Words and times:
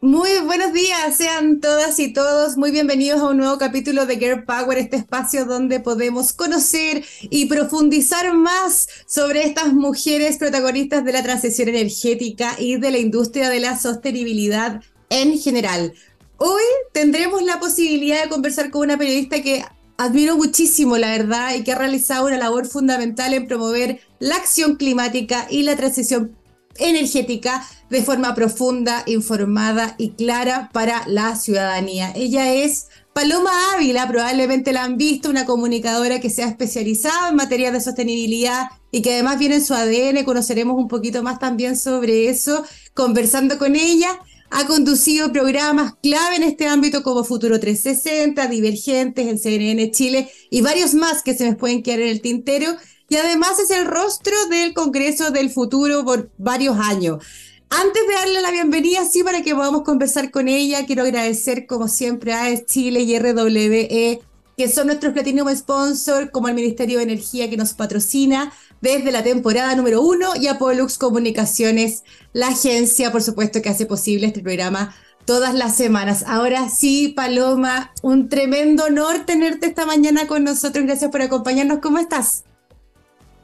Muy 0.00 0.30
buenos 0.44 0.72
días, 0.72 1.16
sean 1.16 1.58
todas 1.58 1.98
y 1.98 2.12
todos 2.12 2.56
muy 2.56 2.70
bienvenidos 2.70 3.20
a 3.20 3.30
un 3.30 3.38
nuevo 3.38 3.58
capítulo 3.58 4.06
de 4.06 4.16
Girl 4.16 4.44
Power, 4.44 4.78
este 4.78 4.94
espacio 4.94 5.44
donde 5.44 5.80
podemos 5.80 6.32
conocer 6.32 7.04
y 7.22 7.46
profundizar 7.46 8.32
más 8.32 8.86
sobre 9.08 9.44
estas 9.44 9.72
mujeres 9.72 10.36
protagonistas 10.36 11.04
de 11.04 11.12
la 11.12 11.24
transición 11.24 11.68
energética 11.68 12.54
y 12.60 12.76
de 12.76 12.92
la 12.92 12.98
industria 12.98 13.50
de 13.50 13.58
la 13.58 13.76
sostenibilidad 13.76 14.80
en 15.10 15.36
general. 15.36 15.92
Hoy 16.36 16.62
tendremos 16.92 17.42
la 17.42 17.58
posibilidad 17.58 18.22
de 18.22 18.28
conversar 18.28 18.70
con 18.70 18.82
una 18.82 18.98
periodista 18.98 19.42
que 19.42 19.64
admiro 19.96 20.36
muchísimo, 20.36 20.96
la 20.96 21.10
verdad, 21.10 21.56
y 21.56 21.64
que 21.64 21.72
ha 21.72 21.78
realizado 21.78 22.28
una 22.28 22.38
labor 22.38 22.68
fundamental 22.68 23.34
en 23.34 23.48
promover 23.48 23.98
la 24.20 24.36
acción 24.36 24.76
climática 24.76 25.48
y 25.50 25.64
la 25.64 25.74
transición 25.74 26.37
energética 26.78 27.66
de 27.90 28.02
forma 28.02 28.34
profunda, 28.34 29.02
informada 29.06 29.94
y 29.98 30.10
clara 30.10 30.70
para 30.72 31.06
la 31.06 31.36
ciudadanía. 31.36 32.12
Ella 32.14 32.52
es 32.52 32.88
Paloma 33.12 33.50
Ávila, 33.74 34.06
probablemente 34.06 34.72
la 34.72 34.84
han 34.84 34.96
visto, 34.96 35.28
una 35.28 35.44
comunicadora 35.44 36.20
que 36.20 36.30
se 36.30 36.42
ha 36.42 36.48
especializado 36.48 37.30
en 37.30 37.36
materia 37.36 37.72
de 37.72 37.80
sostenibilidad 37.80 38.68
y 38.92 39.02
que 39.02 39.14
además 39.14 39.38
viene 39.38 39.56
en 39.56 39.64
su 39.64 39.74
ADN, 39.74 40.24
conoceremos 40.24 40.76
un 40.76 40.86
poquito 40.86 41.22
más 41.22 41.38
también 41.38 41.76
sobre 41.76 42.28
eso, 42.28 42.64
conversando 42.94 43.58
con 43.58 43.74
ella. 43.74 44.20
Ha 44.50 44.66
conducido 44.66 45.30
programas 45.32 45.94
clave 46.02 46.36
en 46.36 46.42
este 46.44 46.68
ámbito 46.68 47.02
como 47.02 47.24
Futuro 47.24 47.60
360, 47.60 48.46
Divergentes, 48.46 49.26
en 49.26 49.38
CNN 49.38 49.90
Chile 49.90 50.30
y 50.48 50.62
varios 50.62 50.94
más 50.94 51.22
que 51.22 51.34
se 51.34 51.44
me 51.44 51.56
pueden 51.56 51.82
quedar 51.82 52.00
en 52.00 52.08
el 52.08 52.22
tintero 52.22 52.76
y 53.08 53.16
además 53.16 53.58
es 53.58 53.70
el 53.70 53.86
rostro 53.86 54.34
del 54.50 54.74
Congreso 54.74 55.30
del 55.30 55.50
Futuro 55.50 56.04
por 56.04 56.30
varios 56.36 56.78
años. 56.78 57.24
Antes 57.70 58.06
de 58.06 58.14
darle 58.14 58.40
la 58.40 58.50
bienvenida, 58.50 59.04
sí, 59.10 59.22
para 59.22 59.42
que 59.42 59.54
podamos 59.54 59.82
conversar 59.82 60.30
con 60.30 60.48
ella, 60.48 60.86
quiero 60.86 61.02
agradecer 61.02 61.66
como 61.66 61.88
siempre 61.88 62.32
a 62.32 62.64
Chile 62.64 63.00
y 63.00 63.18
RWE, 63.18 64.20
que 64.56 64.68
son 64.68 64.86
nuestros 64.86 65.12
Platinum 65.12 65.54
Sponsor, 65.54 66.30
como 66.30 66.48
el 66.48 66.54
Ministerio 66.54 66.98
de 66.98 67.04
Energía 67.04 67.48
que 67.48 67.56
nos 67.56 67.74
patrocina 67.74 68.52
desde 68.80 69.12
la 69.12 69.22
temporada 69.22 69.74
número 69.74 70.00
uno, 70.02 70.34
y 70.36 70.46
a 70.46 70.58
Pollux 70.58 70.98
Comunicaciones, 70.98 72.04
la 72.32 72.48
agencia, 72.48 73.12
por 73.12 73.22
supuesto, 73.22 73.60
que 73.60 73.68
hace 73.68 73.86
posible 73.86 74.26
este 74.26 74.40
programa 74.40 74.94
todas 75.24 75.54
las 75.54 75.76
semanas. 75.76 76.24
Ahora 76.26 76.70
sí, 76.70 77.08
Paloma, 77.08 77.92
un 78.02 78.28
tremendo 78.30 78.84
honor 78.84 79.26
tenerte 79.26 79.66
esta 79.66 79.84
mañana 79.84 80.26
con 80.26 80.44
nosotros. 80.44 80.86
Gracias 80.86 81.10
por 81.10 81.20
acompañarnos. 81.20 81.80
¿Cómo 81.80 81.98
estás? 81.98 82.44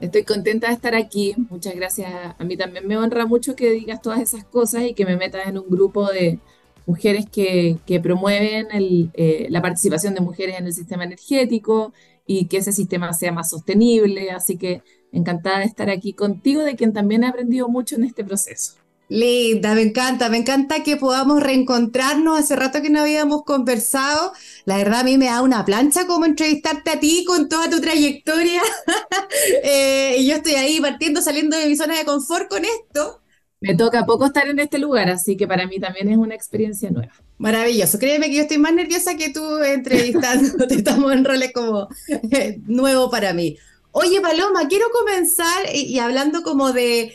Estoy 0.05 0.25
contenta 0.25 0.69
de 0.69 0.75
estar 0.75 0.95
aquí. 0.95 1.35
Muchas 1.49 1.75
gracias. 1.75 2.13
A 2.39 2.45
mí 2.45 2.59
también 2.59 2.87
me 2.87 2.99
honra 2.99 3.25
mucho 3.25 3.57
que 3.57 3.71
digas 3.71 4.03
todas 4.03 4.21
esas 4.21 4.45
cosas 4.45 4.83
y 4.85 4.93
que 4.93 5.07
me 5.07 5.17
metas 5.17 5.49
en 5.49 5.57
un 5.57 5.67
grupo 5.67 6.07
de 6.13 6.41
mujeres 6.85 7.25
que, 7.31 7.79
promueven 8.03 8.69
eh, 9.15 9.47
la 9.49 9.63
participación 9.63 10.15
de 10.15 10.21
mujeres 10.21 10.59
en 10.59 10.67
el 10.67 10.75
sistema 10.75 11.05
energético 11.05 11.95
y 12.27 12.49
que 12.49 12.59
ese 12.59 12.73
sistema 12.73 13.15
sea 13.15 13.33
más 13.33 13.49
sostenible. 13.49 14.31
Así 14.31 14.59
que 14.59 14.83
encantada 15.11 15.61
de 15.61 15.65
estar 15.65 15.89
aquí 15.89 16.13
contigo, 16.13 16.63
de 16.63 16.77
quien 16.77 16.93
también 16.93 17.25
he 17.25 17.29
aprendido 17.29 17.69
mucho 17.69 17.97
en 17.97 18.05
este 18.05 18.25
proceso. 18.25 18.84
Linda, 19.09 19.75
me 19.75 19.83
encanta, 19.83 20.31
me 20.31 20.39
encanta 20.39 20.83
que 20.83 20.97
podamos 20.97 21.43
reencontrarnos. 21.43 22.39
Hace 22.39 22.57
rato 22.57 22.81
que 22.81 22.89
no 22.91 23.01
habíamos 23.01 23.45
conversado. 23.45 24.33
La 24.65 24.79
verdad 24.79 25.01
a 25.01 25.05
mí 25.05 25.19
me 25.19 25.27
da 25.27 25.43
una 25.43 25.65
plancha 25.65 26.07
como 26.07 26.25
entrevistarte 26.25 26.91
a 26.91 27.01
ti 27.01 27.25
con 27.27 27.49
toda 27.49 27.69
tu 27.71 27.81
trayectoria. 27.81 28.63
Eh, 29.63 30.17
y 30.19 30.27
yo 30.29 30.37
estoy 30.37 30.55
ahí 30.55 30.81
partiendo, 30.81 31.21
saliendo 31.21 31.57
de 31.57 31.67
mi 31.67 31.77
zona 31.77 31.99
de 31.99 32.05
confort 32.05 32.49
con 32.49 32.65
esto. 32.65 33.21
Me 33.61 33.75
toca 33.75 34.05
poco 34.05 34.27
estar 34.27 34.47
en 34.47 34.59
este 34.59 34.79
lugar, 34.79 35.09
así 35.09 35.37
que 35.37 35.47
para 35.47 35.67
mí 35.67 35.81
también 35.81 36.09
es 36.09 36.17
una 36.17 36.35
experiencia 36.35 36.91
nueva. 36.91 37.13
Maravilloso. 37.39 37.99
Créeme 37.99 38.29
que 38.29 38.37
yo 38.37 38.43
estoy 38.43 38.59
más 38.59 38.75
nerviosa 38.75 39.17
que 39.17 39.31
tú 39.31 39.59
entrevistando. 39.59 40.65
Estamos 40.71 41.13
en 41.13 41.25
roles 41.25 41.53
como 41.53 41.89
eh, 42.31 42.61
nuevo 42.67 43.11
para 43.11 43.33
mí. 43.33 43.57
Oye, 43.91 44.21
Paloma, 44.21 44.69
quiero 44.69 44.87
comenzar 44.93 45.75
y 45.75 45.99
hablando 45.99 46.43
como 46.43 46.73
de 46.73 47.15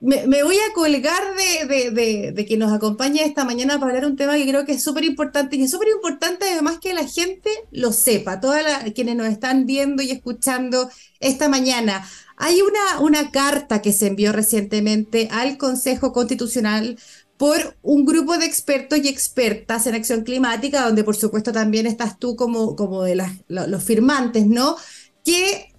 me, 0.00 0.42
voy 0.42 0.56
a 0.56 0.74
colgar 0.74 1.22
de, 1.36 2.46
que 2.46 2.56
nos 2.56 2.72
acompañe 2.72 3.24
esta 3.24 3.44
mañana 3.44 3.78
para 3.78 3.92
hablar 3.92 4.06
un 4.10 4.16
tema 4.16 4.34
que 4.36 4.46
creo 4.46 4.66
que 4.66 4.72
es 4.72 4.82
súper 4.82 5.04
importante 5.04 5.56
y 5.56 5.62
es 5.62 5.70
súper 5.70 5.88
importante 5.88 6.44
además 6.50 6.78
que 6.80 6.92
la 6.92 7.06
gente 7.06 7.50
lo 7.70 7.92
sepa, 7.92 8.40
todas 8.40 8.64
quienes 8.94 9.16
nos 9.16 9.28
están 9.28 9.64
viendo 9.64 10.02
y 10.02 10.10
escuchando 10.10 10.90
esta 11.20 11.48
mañana. 11.48 12.06
Hay 12.36 12.60
una, 12.60 13.00
una 13.00 13.30
carta 13.30 13.80
que 13.80 13.92
se 13.92 14.08
envió 14.08 14.32
recientemente 14.32 15.28
al 15.30 15.56
Consejo 15.56 16.12
Constitucional 16.12 16.98
por 17.38 17.76
un 17.82 18.04
grupo 18.04 18.36
de 18.36 18.46
expertos 18.46 18.98
y 18.98 19.08
expertas 19.08 19.86
en 19.86 19.94
acción 19.94 20.24
climática, 20.24 20.84
donde 20.84 21.04
por 21.04 21.16
supuesto 21.16 21.52
también 21.52 21.86
estás 21.86 22.18
tú 22.18 22.36
como, 22.36 22.76
como 22.76 23.02
de 23.02 23.22
los 23.48 23.82
firmantes, 23.82 24.46
¿no? 24.46 24.76
Que 25.24 25.72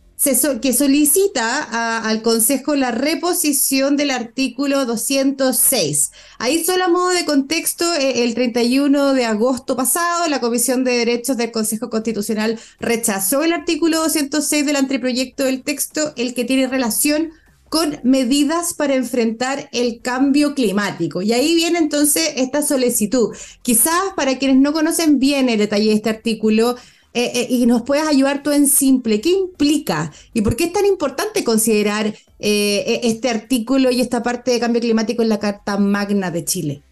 que 0.61 0.73
solicita 0.73 1.99
al 1.99 2.21
Consejo 2.23 2.75
la 2.75 2.91
reposición 2.91 3.95
del 3.97 4.09
artículo 4.09 4.85
206. 4.85 6.11
Ahí 6.39 6.63
solo 6.63 6.85
a 6.85 6.89
modo 6.89 7.09
de 7.09 7.23
contexto, 7.23 7.93
eh, 7.93 8.23
el 8.23 8.33
31 8.33 9.13
de 9.13 9.25
agosto 9.25 9.75
pasado, 9.75 10.27
la 10.27 10.41
Comisión 10.41 10.83
de 10.83 10.97
Derechos 10.97 11.37
del 11.37 11.51
Consejo 11.51 11.91
Constitucional 11.91 12.59
rechazó 12.79 13.43
el 13.43 13.53
artículo 13.53 13.99
206 13.99 14.65
del 14.65 14.75
anteproyecto 14.75 15.43
del 15.43 15.61
texto, 15.61 16.13
el 16.15 16.33
que 16.33 16.45
tiene 16.45 16.67
relación 16.67 17.31
con 17.69 17.99
medidas 18.03 18.73
para 18.73 18.95
enfrentar 18.95 19.69
el 19.71 20.01
cambio 20.01 20.55
climático. 20.55 21.21
Y 21.21 21.33
ahí 21.33 21.53
viene 21.53 21.79
entonces 21.79 22.33
esta 22.37 22.61
solicitud. 22.61 23.35
Quizás 23.61 24.01
para 24.15 24.39
quienes 24.39 24.57
no 24.57 24.73
conocen 24.73 25.19
bien 25.19 25.49
el 25.49 25.59
detalle 25.59 25.89
de 25.89 25.95
este 25.95 26.09
artículo, 26.09 26.75
eh, 27.19 27.31
eh, 27.33 27.47
y 27.49 27.65
nos 27.65 27.81
puedas 27.81 28.07
ayudar 28.07 28.43
tú 28.43 28.51
en 28.51 28.67
simple. 28.67 29.19
¿Qué 29.21 29.31
implica 29.31 30.11
y 30.35 30.43
por 30.43 30.55
qué 30.55 30.65
es 30.65 30.73
tan 30.73 30.85
importante 30.85 31.43
considerar 31.43 32.05
eh, 32.05 32.13
e, 32.37 32.99
este 33.05 33.31
artículo 33.31 33.89
y 33.89 34.01
esta 34.01 34.21
parte 34.21 34.51
de 34.51 34.59
cambio 34.59 34.81
climático 34.81 35.23
en 35.23 35.29
la 35.29 35.39
Carta 35.39 35.79
Magna 35.79 36.29
de 36.29 36.45
Chile? 36.45 36.83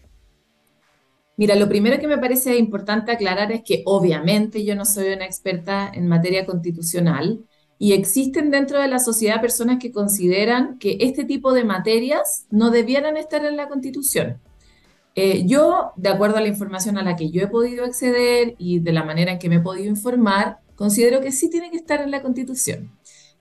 Mira, 1.36 1.54
lo 1.54 1.68
primero 1.68 2.00
que 2.00 2.08
me 2.08 2.18
parece 2.18 2.58
importante 2.58 3.12
aclarar 3.12 3.52
es 3.52 3.62
que 3.62 3.82
obviamente 3.84 4.64
yo 4.64 4.74
no 4.74 4.84
soy 4.84 5.12
una 5.12 5.26
experta 5.26 5.92
en 5.94 6.08
materia 6.08 6.44
constitucional 6.44 7.44
y 7.78 7.92
existen 7.92 8.50
dentro 8.50 8.80
de 8.80 8.88
la 8.88 8.98
sociedad 8.98 9.40
personas 9.40 9.78
que 9.78 9.92
consideran 9.92 10.76
que 10.80 10.96
este 11.02 11.22
tipo 11.22 11.52
de 11.52 11.62
materias 11.62 12.46
no 12.50 12.70
debieran 12.70 13.16
estar 13.16 13.44
en 13.44 13.56
la 13.56 13.68
constitución. 13.68 14.40
Eh, 15.18 15.46
yo, 15.46 15.92
de 15.96 16.10
acuerdo 16.10 16.36
a 16.36 16.42
la 16.42 16.48
información 16.48 16.98
a 16.98 17.02
la 17.02 17.16
que 17.16 17.30
yo 17.30 17.42
he 17.42 17.46
podido 17.48 17.84
acceder 17.86 18.54
y 18.58 18.80
de 18.80 18.92
la 18.92 19.02
manera 19.02 19.32
en 19.32 19.38
que 19.38 19.48
me 19.48 19.56
he 19.56 19.60
podido 19.60 19.86
informar, 19.86 20.58
considero 20.76 21.22
que 21.22 21.32
sí 21.32 21.48
tiene 21.48 21.70
que 21.70 21.78
estar 21.78 22.02
en 22.02 22.10
la 22.10 22.20
Constitución. 22.22 22.92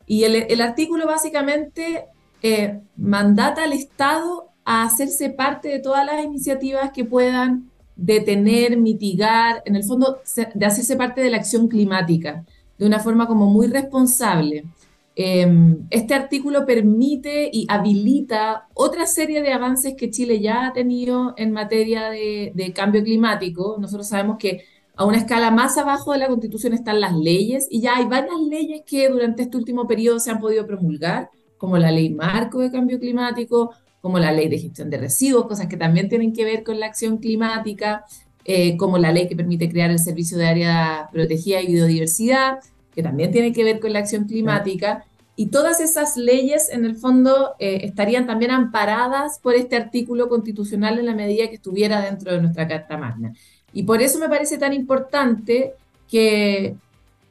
Y 0.07 0.23
el, 0.23 0.61
artículo 0.61 1.05
básicamente 1.05 2.05
eh, 2.41 2.79
mandata 2.95 3.63
al 3.63 3.73
Estado 3.73 4.51
a 4.63 4.83
hacerse 4.83 5.29
parte 5.29 5.67
de 5.67 5.79
todas 5.79 6.05
las 6.05 6.23
iniciativas 6.23 6.91
que 6.91 7.03
puedan 7.03 7.69
detener, 7.97 8.77
mitigar, 8.77 9.61
en 9.65 9.75
el 9.75 9.83
fondo, 9.83 10.21
de 10.53 10.65
hacerse 10.65 10.95
parte 10.95 11.21
de 11.21 11.29
la 11.29 11.37
acción 11.37 11.67
climática 11.67 12.45
de 12.77 12.85
una 12.85 12.99
forma 12.99 13.27
como 13.27 13.47
muy 13.47 13.67
responsable. 13.67 14.65
Em, 15.17 15.87
este 15.91 16.13
artículo 16.13 16.65
permite 16.65 17.49
y 17.51 17.65
habilita 17.69 18.67
otra 18.73 19.05
serie 19.07 19.41
de 19.41 19.53
avances 19.53 19.95
que 19.95 20.09
Chile 20.09 20.41
ya 20.41 20.67
ha 20.67 20.73
tenido 20.73 21.33
en 21.37 21.53
materia 21.53 22.09
de, 22.09 22.73
cambio 22.75 23.01
climático. 23.01 23.77
Nosotros 23.79 24.09
sabemos 24.09 24.37
que 24.37 24.65
a 24.95 25.05
una 25.05 25.17
escala 25.17 25.51
más 25.51 25.77
abajo 25.77 26.11
de 26.11 26.19
la 26.19 26.27
Constitución 26.27 26.73
están 26.73 26.99
las 26.99 27.13
leyes 27.15 27.67
y 27.69 27.79
ya 27.79 27.95
hay 27.95 28.05
varias 28.05 28.39
leyes 28.49 28.81
que 28.85 29.07
durante 29.09 29.43
este 29.43 29.55
último 29.55 29.87
periodo 29.87 30.19
se 30.19 30.31
han 30.31 30.39
podido 30.39 30.67
promulgar, 30.67 31.29
como 31.57 31.77
la 31.77 31.91
ley 31.91 32.09
marco 32.09 32.59
de 32.59 32.71
cambio 32.71 32.99
climático, 32.99 33.71
como 34.01 34.19
la 34.19 34.33
ley 34.33 34.49
de 34.49 34.59
gestión 34.59 34.89
de 34.89 34.97
residuos, 34.97 35.47
cosas 35.47 35.67
que 35.67 35.77
también 35.77 36.09
tienen 36.09 36.33
que 36.33 36.43
ver 36.43 36.63
con 36.63 36.79
la 36.79 36.87
acción 36.87 37.17
climática, 37.17 38.05
eh, 38.43 38.75
como 38.77 38.97
la 38.97 39.11
ley 39.11 39.27
que 39.27 39.35
permite 39.35 39.69
crear 39.69 39.91
el 39.91 39.99
servicio 39.99 40.37
de 40.37 40.47
área 40.47 41.09
protegida 41.11 41.61
y 41.61 41.67
biodiversidad 41.67 42.59
que 42.95 43.03
también 43.03 43.31
tiene 43.31 43.51
que 43.51 43.63
ver 43.63 43.79
con 43.79 43.93
la 43.93 43.99
acción 43.99 44.23
climática. 44.23 45.05
Y 45.35 45.47
todas 45.47 45.81
esas 45.81 46.15
leyes, 46.15 46.69
en 46.69 46.85
el 46.85 46.95
fondo, 46.95 47.55
eh, 47.59 47.81
estarían 47.83 48.25
también 48.25 48.51
amparadas 48.51 49.39
por 49.39 49.53
este 49.53 49.75
artículo 49.75 50.29
constitucional 50.29 50.97
en 50.97 51.05
la 51.05 51.13
medida 51.13 51.49
que 51.49 51.55
estuviera 51.55 52.01
dentro 52.01 52.31
de 52.31 52.41
nuestra 52.41 52.67
Carta 52.67 52.97
Magna. 52.97 53.33
Y 53.73 53.83
por 53.83 54.01
eso 54.01 54.17
me 54.19 54.29
parece 54.29 54.57
tan 54.57 54.71
importante 54.71 55.73
que 56.09 56.77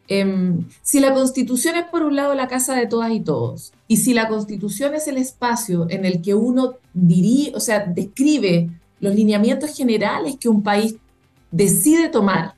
em, 0.09 0.67
si 0.83 1.01
la 1.01 1.15
Constitución 1.15 1.77
es, 1.77 1.85
por 1.85 2.03
un 2.03 2.15
lado, 2.15 2.35
la 2.35 2.47
casa 2.47 2.75
de 2.75 2.87
todas 2.87 3.11
y 3.11 3.21
todos, 3.21 3.73
y 3.89 3.97
si 3.97 4.13
la 4.13 4.29
Constitución 4.29 4.95
es 4.95 5.09
el 5.09 5.17
espacio 5.17 5.87
en 5.89 6.05
el 6.05 6.21
que 6.21 6.35
uno 6.35 6.75
diría, 6.93 7.53
o 7.55 7.61
sea, 7.61 7.87
describe 7.87 8.69
los 9.01 9.15
lineamientos 9.15 9.75
generales 9.75 10.37
que 10.39 10.51
un 10.51 10.63
país 10.63 10.97
decide 11.51 12.11
tomar 12.11 12.55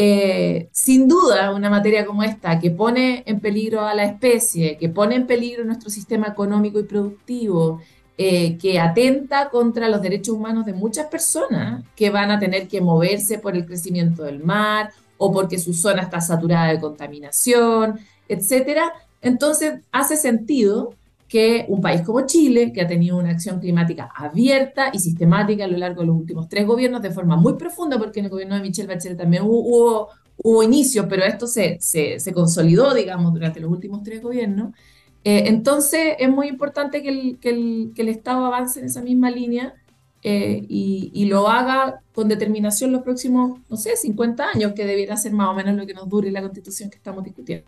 eh, 0.00 0.68
sin 0.70 1.08
duda, 1.08 1.52
una 1.52 1.68
materia 1.68 2.06
como 2.06 2.22
esta, 2.22 2.60
que 2.60 2.70
pone 2.70 3.24
en 3.26 3.40
peligro 3.40 3.80
a 3.80 3.94
la 3.94 4.04
especie, 4.04 4.76
que 4.78 4.88
pone 4.88 5.16
en 5.16 5.26
peligro 5.26 5.64
nuestro 5.64 5.90
sistema 5.90 6.28
económico 6.28 6.78
y 6.78 6.84
productivo, 6.84 7.80
eh, 8.16 8.56
que 8.58 8.78
atenta 8.78 9.50
contra 9.50 9.88
los 9.88 10.00
derechos 10.00 10.36
humanos 10.36 10.66
de 10.66 10.72
muchas 10.72 11.06
personas 11.06 11.82
que 11.96 12.10
van 12.10 12.30
a 12.30 12.38
tener 12.38 12.68
que 12.68 12.80
moverse 12.80 13.40
por 13.40 13.56
el 13.56 13.66
crecimiento 13.66 14.22
del 14.22 14.38
mar 14.38 14.92
o 15.16 15.32
porque 15.32 15.58
su 15.58 15.74
zona 15.74 16.02
está 16.02 16.20
saturada 16.20 16.68
de 16.68 16.78
contaminación, 16.78 17.98
etcétera. 18.28 18.92
Entonces, 19.20 19.80
hace 19.90 20.16
sentido 20.16 20.94
que 21.28 21.66
un 21.68 21.80
país 21.80 22.00
como 22.00 22.26
Chile, 22.26 22.72
que 22.72 22.80
ha 22.80 22.86
tenido 22.86 23.18
una 23.18 23.30
acción 23.30 23.60
climática 23.60 24.10
abierta 24.14 24.90
y 24.92 24.98
sistemática 24.98 25.64
a 25.64 25.68
lo 25.68 25.76
largo 25.76 26.00
de 26.00 26.06
los 26.06 26.16
últimos 26.16 26.48
tres 26.48 26.66
gobiernos 26.66 27.02
de 27.02 27.10
forma 27.10 27.36
muy 27.36 27.54
profunda, 27.54 27.98
porque 27.98 28.20
en 28.20 28.26
el 28.26 28.30
gobierno 28.30 28.54
de 28.54 28.62
Michelle 28.62 28.88
Bachelet 28.88 29.18
también 29.18 29.42
hubo, 29.42 30.08
hubo, 30.38 30.62
inicios, 30.62 31.06
pero 31.08 31.24
esto 31.24 31.46
se, 31.46 31.78
se, 31.80 32.18
se, 32.18 32.32
consolidó, 32.32 32.94
digamos, 32.94 33.34
durante 33.34 33.60
los 33.60 33.70
últimos 33.70 34.02
tres 34.02 34.22
gobiernos. 34.22 34.74
Eh, 35.22 35.44
entonces, 35.46 36.16
es 36.18 36.30
muy 36.30 36.48
importante 36.48 37.02
que 37.02 37.10
el, 37.10 37.38
que, 37.38 37.50
el, 37.50 37.92
que 37.94 38.02
el, 38.02 38.08
Estado 38.08 38.46
avance 38.46 38.80
en 38.80 38.86
esa 38.86 39.02
misma 39.02 39.30
línea 39.30 39.74
eh, 40.22 40.64
y, 40.68 41.10
y, 41.12 41.26
lo 41.26 41.48
haga 41.48 42.00
con 42.14 42.28
determinación 42.28 42.90
los 42.90 43.02
próximos, 43.02 43.60
no 43.68 43.76
sé, 43.76 43.96
50 43.96 44.48
años, 44.54 44.72
que 44.72 44.86
debiera 44.86 45.16
ser 45.16 45.32
más 45.32 45.48
o 45.48 45.54
menos 45.54 45.76
lo 45.76 45.86
que 45.86 45.94
nos 45.94 46.08
dure 46.08 46.30
la 46.30 46.40
constitución 46.40 46.88
que 46.88 46.96
estamos 46.96 47.22
discutiendo. 47.22 47.66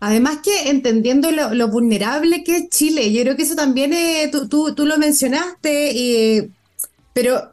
Además 0.00 0.38
que 0.42 0.70
entendiendo 0.70 1.30
lo, 1.30 1.68
vulnerable 1.68 2.42
que 2.42 2.56
es 2.56 2.68
Chile, 2.70 3.12
yo 3.12 3.22
creo 3.22 3.36
que 3.36 3.42
eso 3.42 3.54
también 3.54 3.92
eh, 3.92 4.30
tú, 4.32 4.74
tú, 4.74 4.86
lo 4.86 4.96
mencionaste, 4.96 6.50
pero 7.12 7.50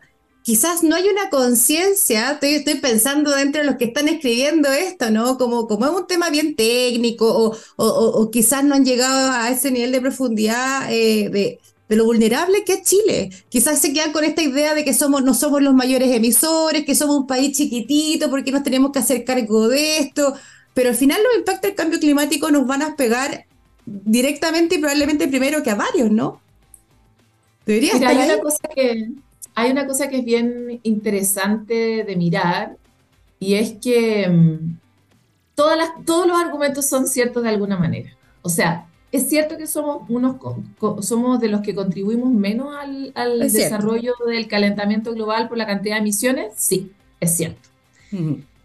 quizás 0.48 0.82
no 0.82 0.96
hay 0.96 1.10
una 1.10 1.30
conciencia, 1.30 2.32
estoy, 2.32 2.52
estoy, 2.52 2.76
pensando 2.76 3.36
dentro 3.36 3.60
de 3.60 3.68
los 3.68 3.76
que 3.76 3.84
están 3.84 4.08
escribiendo 4.08 4.72
esto, 4.72 5.12
¿no? 5.12 5.38
Como, 5.38 5.68
como 5.68 5.86
es 5.88 5.92
un 5.92 6.08
tema 6.08 6.30
bien 6.30 6.56
técnico 6.56 7.28
o, 7.28 7.58
o, 7.76 8.32
quizás 8.32 8.64
no 8.64 8.76
han 8.76 8.86
llegado 8.86 9.30
a 9.34 9.50
ese 9.52 9.72
nivel 9.72 9.92
de 9.92 10.00
profundidad 10.00 10.90
eh, 10.90 11.28
de, 11.30 11.60
de, 11.90 11.96
lo 11.98 12.06
vulnerable 12.06 12.64
que 12.64 12.76
es 12.76 12.84
Chile. 12.84 13.30
Quizás 13.50 13.80
se 13.80 13.92
quedan 13.92 14.14
con 14.14 14.24
esta 14.24 14.42
idea 14.42 14.74
de 14.74 14.86
que 14.86 14.94
somos, 14.94 15.22
no 15.22 15.34
somos 15.34 15.62
los 15.62 15.74
mayores 15.74 16.16
emisores, 16.16 16.86
que 16.86 16.96
somos 16.96 17.18
un 17.18 17.28
país 17.28 17.58
chiquitito, 17.58 18.30
porque 18.30 18.54
nos 18.54 18.64
tenemos 18.64 18.94
que 18.94 19.00
hacer 19.00 19.26
cargo 19.26 19.68
de 19.68 19.98
esto 19.98 20.34
pero 20.78 20.90
al 20.90 20.96
final 20.96 21.20
los 21.24 21.40
impactos 21.40 21.64
del 21.64 21.74
cambio 21.74 22.00
climático 22.00 22.52
nos 22.52 22.68
van 22.68 22.84
a 22.84 22.96
pegar 22.96 23.48
directamente 23.84 24.76
y 24.76 24.78
probablemente 24.78 25.28
primero 25.28 25.64
que 25.64 25.72
a 25.72 25.76
varios, 25.76 26.12
¿no? 26.12 26.40
Debería 27.66 27.94
estar 27.94 28.16
hay, 28.16 28.30
Una 28.30 28.40
cosa 28.40 28.68
que, 28.76 29.10
hay 29.56 29.72
una 29.72 29.88
cosa 29.88 30.08
que 30.08 30.20
es 30.20 30.24
bien 30.24 30.80
interesante 30.84 32.04
de 32.04 32.16
mirar 32.16 32.78
y 33.40 33.56
es 33.56 33.74
que 33.82 34.30
mm, 34.30 34.78
todas 35.56 35.80
las, 35.80 35.90
todos 36.06 36.28
los 36.28 36.38
argumentos 36.38 36.86
son 36.86 37.08
ciertos 37.08 37.42
de 37.42 37.50
alguna 37.50 37.78
manera. 37.78 38.16
O 38.44 38.50
sea, 38.50 38.86
es 39.12 39.28
cierto 39.30 39.58
que 39.58 39.66
somos, 39.66 40.08
unos, 40.10 40.36
somos 41.02 41.40
de 41.40 41.48
los 41.48 41.62
que 41.62 41.74
contribuimos 41.74 42.30
menos 42.30 42.76
al, 42.76 43.14
al 43.16 43.40
desarrollo 43.52 44.14
del 44.28 44.48
calentamiento 44.48 45.16
global 45.16 45.50
por 45.50 45.58
la 45.58 45.66
cantidad 45.66 45.96
de 45.96 46.02
emisiones. 46.02 46.54
Sí, 46.56 46.92
es 47.20 47.36
cierto. 47.36 47.68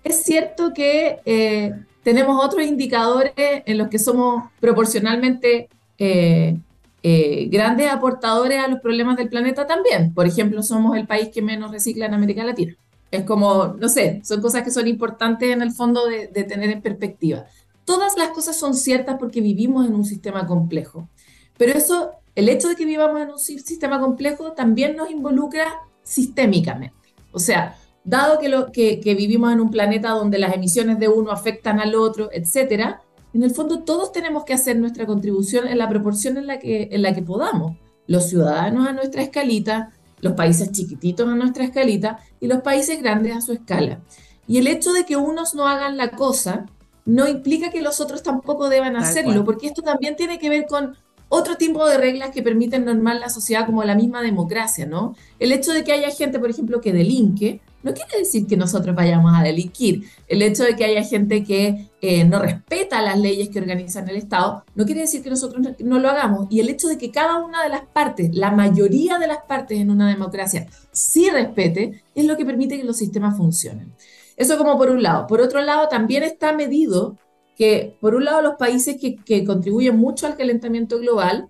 Es 0.05 0.25
cierto 0.25 0.75
que 0.75 1.21
eh, 1.25 1.73
tenemos 2.03 2.45
otros 2.45 2.67
indicadores 2.67 3.33
en 3.37 3.79
los 3.79 3.89
que 3.89 3.99
somos 3.99 4.45
proporcionalmente 4.61 5.69
eh, 5.99 6.59
eh, 7.03 7.49
grandes 7.51 7.91
aportadores 7.91 8.59
a 8.59 8.69
los 8.69 8.81
problemas 8.81 9.17
del 9.17 9.29
planeta 9.29 9.67
también. 9.67 10.13
Por 10.15 10.27
ejemplo, 10.27 10.63
somos 10.63 10.97
el 10.97 11.07
país 11.07 11.31
que 11.33 11.43
menos 11.43 11.71
recicla 11.71 12.07
en 12.07 12.15
América 12.15 12.45
Latina. 12.45 12.77
Es 13.11 13.25
como, 13.25 13.77
no 13.79 13.89
sé, 13.89 14.21
son 14.25 14.41
cosas 14.41 14.63
que 14.63 14.71
son 14.71 14.89
importantes 14.89 15.51
en 15.51 15.63
el 15.63 15.73
fondo 15.73 16.07
de, 16.07 16.29
de 16.29 16.45
tener 16.45 16.71
en 16.71 16.83
perspectiva. 16.83 17.45
Todas 17.85 18.17
las 18.17 18.29
cosas 18.29 18.57
son 18.57 18.75
ciertas 18.75 19.17
porque 19.19 19.41
vivimos 19.41 19.87
en 19.87 19.95
un 19.95 20.05
sistema 20.05 20.47
complejo. 20.47 21.09
Pero 21.57 21.77
eso, 21.77 22.13
el 22.35 22.49
hecho 22.49 22.69
de 22.69 22.77
que 22.77 22.87
vivamos 22.87 23.21
en 23.21 23.31
un 23.31 23.39
sistema 23.39 24.01
complejo 24.01 24.53
también 24.53 24.97
nos 24.97 25.11
involucra 25.11 25.67
sistémicamente. 26.03 26.97
O 27.33 27.39
sea, 27.39 27.77
dado 28.05 28.39
que, 28.39 28.49
lo, 28.49 28.73
que, 28.73 29.01
vivimos 29.05 29.53
en 29.53 29.61
un 29.61 29.71
planeta 29.71 30.11
donde 30.11 30.39
las 30.39 30.55
emisiones 30.55 30.99
de 30.99 31.09
uno 31.09 31.31
afectan 31.31 31.81
al 31.81 31.95
otro, 31.95 32.31
etcétera, 32.33 33.03
en 33.35 33.43
el 33.43 33.53
fondo 33.53 33.85
todos 33.85 34.13
tenemos 34.13 34.45
que 34.45 34.55
hacer 34.55 34.77
nuestra 34.77 35.07
contribución 35.07 35.67
en 35.67 35.79
la 35.79 35.89
proporción 35.89 36.37
en 36.37 36.47
la 36.47 36.59
que, 36.59 36.89
en 36.91 37.03
la 37.03 37.15
que 37.15 37.23
podamos. 37.23 37.77
Los 38.07 38.29
ciudadanos 38.29 38.87
a 38.87 38.93
nuestra 38.93 39.23
escalita, 39.23 39.93
los 40.21 40.35
países 40.35 40.71
chiquititos 40.73 41.29
a 41.29 41.35
nuestra 41.35 41.65
escalita 41.65 42.19
y 42.41 42.47
los 42.47 42.61
países 42.61 43.01
grandes 43.01 43.37
a 43.37 43.41
su 43.41 43.53
escala. 43.53 44.01
Y 44.47 44.59
el 44.59 44.67
hecho 44.67 44.93
de 44.93 45.05
que 45.05 45.17
unos 45.17 45.55
no 45.55 45.67
hagan 45.67 45.97
la 45.97 46.11
cosa 46.11 46.67
no 47.05 47.27
implica 47.29 47.71
que 47.71 47.83
los 47.83 48.01
otros 48.01 48.23
tampoco 48.23 48.69
deban 48.69 48.97
hacerlo, 48.97 49.45
porque 49.45 49.67
esto 49.67 49.83
también 49.83 50.15
tiene 50.17 50.39
que 50.39 50.49
ver 50.49 50.67
con 50.67 50.97
otro 51.29 51.57
tipo 51.57 51.87
de 51.89 51.97
reglas 51.97 52.31
que 52.31 52.43
permiten 52.43 52.85
normar 52.85 53.17
la 53.17 53.31
sociedad 53.31 53.65
como 53.65 53.83
la 53.85 53.95
misma 53.95 54.23
democracia, 54.23 54.85
¿no? 54.87 55.17
El 55.39 55.51
hecho 55.53 55.73
de 55.73 55.83
que 55.83 55.93
haya 55.93 56.11
gente, 56.11 56.39
por 56.39 56.51
ejemplo, 56.51 56.81
que 56.81 56.93
delinque, 56.93 57.63
no 57.83 57.93
quiere 57.93 58.19
decir 58.19 58.47
que 58.47 58.57
nosotros 58.57 58.95
vayamos 58.95 59.33
a 59.35 59.43
delinquir. 59.43 60.05
El 60.29 60.43
hecho 60.43 60.63
de 60.65 60.77
que 60.77 60.85
haya 60.85 61.03
gente 61.03 61.43
que 61.45 61.91
eh, 62.01 62.25
no 62.25 62.39
respeta 62.39 63.03
las 63.03 63.19
leyes 63.19 63.49
que 63.49 63.59
organizan 63.59 64.09
el 64.09 64.17
Estado, 64.17 64.65
no 64.75 64.85
quiere 64.85 65.03
decir 65.03 65.23
que 65.23 65.31
nosotros 65.31 65.67
no, 65.81 65.99
lo 65.99 66.09
hagamos. 66.09 66.47
Y 66.51 66.61
el 66.61 66.69
hecho 66.69 66.89
de 66.89 66.99
que 66.99 67.11
cada 67.11 67.39
una 67.39 67.63
de 67.63 67.69
las 67.69 67.83
partes, 67.87 68.35
la 68.35 68.51
mayoría 68.51 69.19
de 69.19 69.27
las 69.27 69.39
partes 69.49 69.81
en 69.81 69.91
una 69.91 70.09
democracia, 70.09 70.67
sí 70.93 71.29
respete, 71.31 72.03
es 72.15 72.25
lo 72.25 72.37
que 72.37 72.47
permite 72.47 72.79
que 72.79 72.85
los 72.85 72.97
sistemas 72.97 73.37
funcionen. 73.37 73.93
Eso 74.37 74.57
como 74.59 74.79
por 74.79 74.91
un 74.91 75.03
lado. 75.03 75.27
Por 75.27 75.41
otro 75.41 75.61
lado, 75.61 75.89
también 75.89 76.23
está 76.23 76.53
medido 76.53 77.17
que, 77.57 77.97
por 78.01 78.15
un 78.15 78.25
lado, 78.25 78.43
los 78.43 78.55
países 78.55 78.97
que, 79.01 79.17
que 79.17 79.45
contribuyen 79.45 79.97
mucho 79.97 80.27
al 80.27 80.37
calentamiento 80.37 80.99
global 80.99 81.49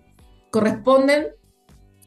corresponden 0.49 1.27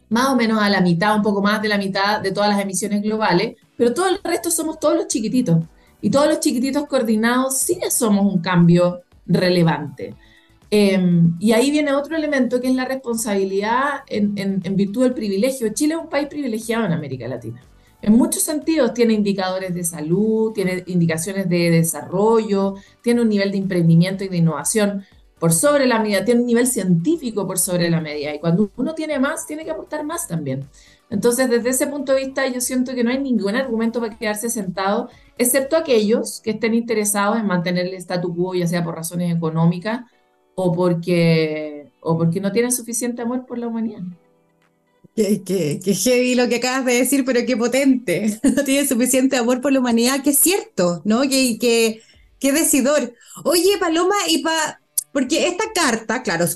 más 0.08 0.28
o 0.28 0.36
menos 0.36 0.62
a 0.62 0.68
la 0.68 0.80
mitad, 0.80 1.16
un 1.16 1.22
poco 1.22 1.42
más 1.42 1.62
de 1.62 1.68
la 1.68 1.78
mitad 1.78 2.20
de 2.20 2.30
todas 2.30 2.50
las 2.50 2.60
emisiones 2.60 3.02
globales, 3.02 3.56
pero 3.76 3.94
todo 3.94 4.08
el 4.08 4.18
resto 4.22 4.50
somos 4.50 4.78
todos 4.78 4.96
los 4.96 5.06
chiquititos. 5.08 5.64
Y 6.00 6.10
todos 6.10 6.28
los 6.28 6.40
chiquititos 6.40 6.86
coordinados 6.86 7.58
sí 7.58 7.78
somos 7.90 8.32
un 8.32 8.40
cambio 8.40 9.02
relevante. 9.26 10.14
Em, 10.70 11.36
y 11.38 11.52
ahí 11.52 11.70
viene 11.70 11.92
otro 11.92 12.16
elemento 12.16 12.60
que 12.60 12.68
es 12.68 12.74
la 12.74 12.84
responsabilidad 12.84 14.00
en, 14.08 14.34
en, 14.36 14.76
virtud 14.76 15.04
del 15.04 15.14
privilegio. 15.14 15.68
Chile 15.72 15.94
es 15.94 16.00
un 16.00 16.08
país 16.08 16.28
privilegiado 16.28 16.84
en 16.86 16.92
América 16.92 17.28
Latina. 17.28 17.62
En 18.02 18.12
muchos 18.12 18.42
sentidos 18.42 18.92
tiene 18.92 19.14
indicadores 19.14 19.74
de 19.74 19.84
salud, 19.84 20.52
tiene 20.52 20.82
indicaciones 20.86 21.48
de 21.48 21.70
desarrollo, 21.70 22.74
tiene 23.02 23.22
un 23.22 23.28
nivel 23.28 23.50
de 23.50 23.58
emprendimiento 23.58 24.24
y 24.24 24.28
de 24.28 24.36
innovación 24.36 25.04
por 25.38 25.52
sobre 25.52 25.86
la 25.86 25.98
media, 25.98 26.24
tiene 26.24 26.40
un 26.40 26.46
nivel 26.46 26.66
científico 26.66 27.46
por 27.46 27.58
sobre 27.58 27.90
la 27.90 28.00
media. 28.00 28.34
Y 28.34 28.38
cuando 28.38 28.70
uno 28.76 28.94
tiene 28.94 29.18
más, 29.18 29.46
tiene 29.46 29.64
que 29.64 29.70
aportar 29.70 30.04
más 30.04 30.26
también. 30.26 30.66
Entonces, 31.08 31.48
desde 31.48 31.70
ese 31.70 31.86
punto 31.86 32.12
de 32.12 32.24
vista, 32.24 32.46
yo 32.48 32.60
siento 32.60 32.94
que 32.94 33.04
no 33.04 33.10
hay 33.10 33.18
ningún 33.18 33.54
argumento 33.54 34.00
para 34.00 34.18
quedarse 34.18 34.50
sentado, 34.50 35.08
excepto 35.38 35.76
aquellos 35.76 36.40
que 36.40 36.50
estén 36.50 36.74
interesados 36.74 37.38
en 37.38 37.46
mantener 37.46 37.86
el 37.86 37.94
statu 37.94 38.34
quo, 38.34 38.54
ya 38.54 38.66
sea 38.66 38.82
por 38.82 38.96
razones 38.96 39.34
económicas 39.34 40.00
o 40.56 40.72
porque, 40.72 41.90
o 42.00 42.18
porque 42.18 42.40
no 42.40 42.50
tienen 42.50 42.72
suficiente 42.72 43.22
amor 43.22 43.46
por 43.46 43.58
la 43.58 43.68
humanidad. 43.68 44.02
Qué, 45.14 45.42
qué, 45.44 45.80
qué, 45.82 45.94
heavy 45.94 46.34
lo 46.34 46.48
que 46.48 46.56
acabas 46.56 46.84
de 46.84 46.94
decir, 46.94 47.24
pero 47.24 47.40
qué 47.46 47.56
potente. 47.56 48.38
No 48.42 48.64
tiene 48.64 48.86
suficiente 48.86 49.36
amor 49.36 49.60
por 49.60 49.72
la 49.72 49.80
humanidad, 49.80 50.22
que 50.22 50.30
es 50.30 50.38
cierto, 50.38 51.02
¿no? 51.04 51.22
Que, 51.22 51.58
que, 51.58 52.02
qué 52.38 52.52
decidor. 52.52 53.14
Oye, 53.44 53.78
Paloma, 53.78 54.16
y 54.28 54.42
pa, 54.42 54.80
porque 55.12 55.46
esta 55.46 55.64
carta, 55.74 56.22
claro, 56.22 56.46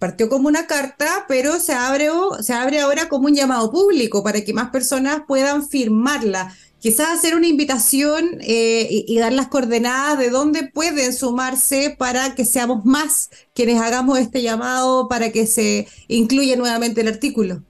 partió 0.00 0.30
como 0.30 0.48
una 0.48 0.66
carta, 0.66 1.26
pero 1.28 1.60
se 1.60 1.74
abre, 1.74 2.08
se 2.40 2.54
abre 2.54 2.80
ahora 2.80 3.10
como 3.10 3.26
un 3.26 3.34
llamado 3.34 3.70
público 3.70 4.24
para 4.24 4.40
que 4.40 4.54
más 4.54 4.70
personas 4.70 5.22
puedan 5.28 5.68
firmarla. 5.68 6.52
Quizás 6.78 7.10
hacer 7.10 7.36
una 7.36 7.46
invitación 7.46 8.38
eh, 8.40 8.88
y, 8.90 9.18
dar 9.18 9.34
las 9.34 9.48
coordenadas 9.48 10.18
de 10.18 10.30
dónde 10.30 10.66
pueden 10.72 11.12
sumarse 11.12 11.94
para 11.98 12.34
que 12.34 12.46
seamos 12.46 12.86
más 12.86 13.28
quienes 13.52 13.78
hagamos 13.78 14.18
este 14.18 14.40
llamado 14.40 15.06
para 15.06 15.30
que 15.30 15.46
se 15.46 15.86
incluya 16.08 16.56
nuevamente 16.56 17.02
el 17.02 17.08
artículo. 17.08 17.62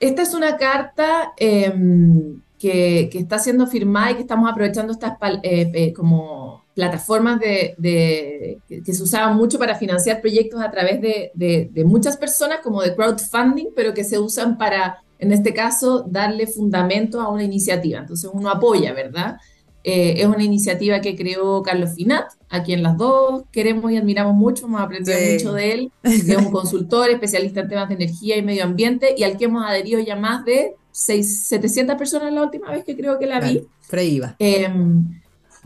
Esta 0.00 0.22
es 0.22 0.32
una 0.32 0.56
carta 0.56 1.34
em, 1.36 2.40
que, 2.58 3.10
está 3.12 3.38
siendo 3.38 3.66
firmada 3.66 4.12
y 4.12 4.14
que 4.14 4.20
estamos 4.22 4.50
aprovechando 4.50 4.94
estas 4.94 5.12
eh, 5.42 5.70
eh, 5.74 5.92
como 5.92 6.64
plataformas 6.78 7.40
de, 7.40 8.60
que 8.68 8.94
se 8.94 9.02
usaban 9.02 9.36
mucho 9.36 9.58
para 9.58 9.74
financiar 9.74 10.20
proyectos 10.20 10.60
a 10.60 10.70
través 10.70 11.00
de, 11.00 11.84
muchas 11.84 12.16
personas, 12.16 12.60
como 12.62 12.80
de 12.82 12.94
crowdfunding, 12.94 13.70
pero 13.74 13.92
que 13.92 14.04
se 14.04 14.16
usan 14.16 14.56
para, 14.56 15.02
en 15.18 15.32
este 15.32 15.52
caso, 15.52 16.04
darle 16.08 16.46
fundamento 16.46 17.20
a 17.20 17.30
una 17.30 17.42
iniciativa. 17.42 17.98
Entonces 17.98 18.30
uno 18.32 18.48
apoya, 18.48 18.92
¿verdad? 18.92 19.38
Eh, 19.82 20.20
es 20.20 20.26
una 20.26 20.44
iniciativa 20.44 21.00
que 21.00 21.16
creó 21.16 21.64
Carlos 21.64 21.94
Finat, 21.96 22.30
a 22.48 22.62
quien 22.62 22.84
las 22.84 22.96
dos 22.96 23.42
queremos 23.50 23.90
y 23.90 23.96
admiramos 23.96 24.34
mucho, 24.34 24.66
hemos 24.66 24.80
aprendido 24.80 25.18
mucho 25.32 25.52
de 25.54 25.72
él. 25.72 25.92
Es 26.04 26.36
un 26.36 26.52
consultor, 26.52 27.10
especialista 27.10 27.62
en 27.62 27.68
temas 27.70 27.88
de 27.88 27.96
energía 27.96 28.36
y 28.36 28.42
medio 28.42 28.62
ambiente, 28.62 29.16
y 29.16 29.24
al 29.24 29.36
que 29.36 29.46
hemos 29.46 29.66
adherido 29.66 29.98
ya 29.98 30.14
más 30.14 30.44
de 30.44 30.76
700 30.92 31.96
personas 31.96 32.32
la 32.32 32.44
última 32.44 32.70
vez 32.70 32.84
que 32.84 32.96
creo 32.96 33.18
que 33.18 33.26
la 33.26 33.40
vi. 33.40 33.54
Claro, 33.58 33.68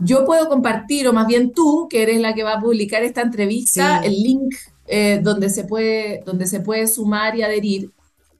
yo 0.03 0.25
puedo 0.25 0.49
compartir, 0.49 1.07
o 1.07 1.13
más 1.13 1.27
bien 1.27 1.51
tú, 1.53 1.87
que 1.89 2.03
eres 2.03 2.19
la 2.19 2.33
que 2.33 2.43
va 2.43 2.53
a 2.53 2.59
publicar 2.59 3.03
esta 3.03 3.21
entrevista, 3.21 4.01
el 4.03 4.13
link 4.13 4.55
eh, 4.87 5.19
donde, 5.23 5.49
se 5.49 5.63
puede, 5.63 6.23
donde 6.25 6.45
se 6.47 6.59
puede 6.59 6.87
sumar 6.87 7.35
y 7.35 7.43
adherir. 7.43 7.91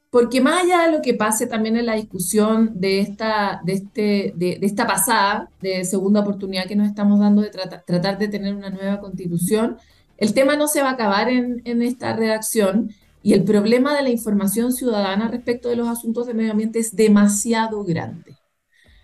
porque 0.09 0.41
más 0.41 0.63
allá 0.63 0.83
de 0.85 0.91
lo 0.91 1.01
que 1.01 1.15
pase 1.15 1.47
también 1.47 1.75
en 1.75 1.87
la 1.87 1.95
discusión 1.95 2.71
de 2.75 2.99
esta, 2.99 3.61
de 3.63 3.73
este, 3.73 4.33
de, 4.35 4.59
esta 4.61 4.85
pasada, 4.85 5.49
de 5.61 5.85
segunda 5.85 6.19
oportunidad 6.19 6.67
que 6.67 6.75
nos 6.75 6.87
estamos 6.87 7.19
dando 7.19 7.41
de 7.41 7.49
tratar 7.49 8.17
de 8.19 8.27
tener 8.27 8.53
una 8.53 8.69
nueva 8.69 8.99
constitución, 8.99 9.77
el 10.17 10.33
tema 10.33 10.55
no 10.55 10.67
se 10.67 10.83
va 10.83 10.89
a 10.89 10.93
acabar 10.93 11.29
en, 11.29 11.61
en 11.65 11.81
esta 11.81 12.15
redacción 12.15 12.91
y 13.23 13.33
el 13.33 13.43
problema 13.43 13.95
de 13.95 14.03
la 14.03 14.09
información 14.09 14.73
ciudadana 14.73 15.29
respecto 15.29 15.69
de 15.69 15.77
los 15.77 15.87
asuntos 15.87 16.27
de 16.27 16.33
medio 16.33 16.51
ambiente 16.51 16.79
es 16.79 16.95
demasiado 16.95 17.83
grande. 17.83 18.37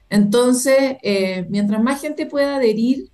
Entonces, 0.09 0.97
eh, 1.03 1.45
mientras 1.49 1.81
más 1.81 2.01
gente 2.01 2.25
pueda 2.25 2.55
adherir 2.55 3.09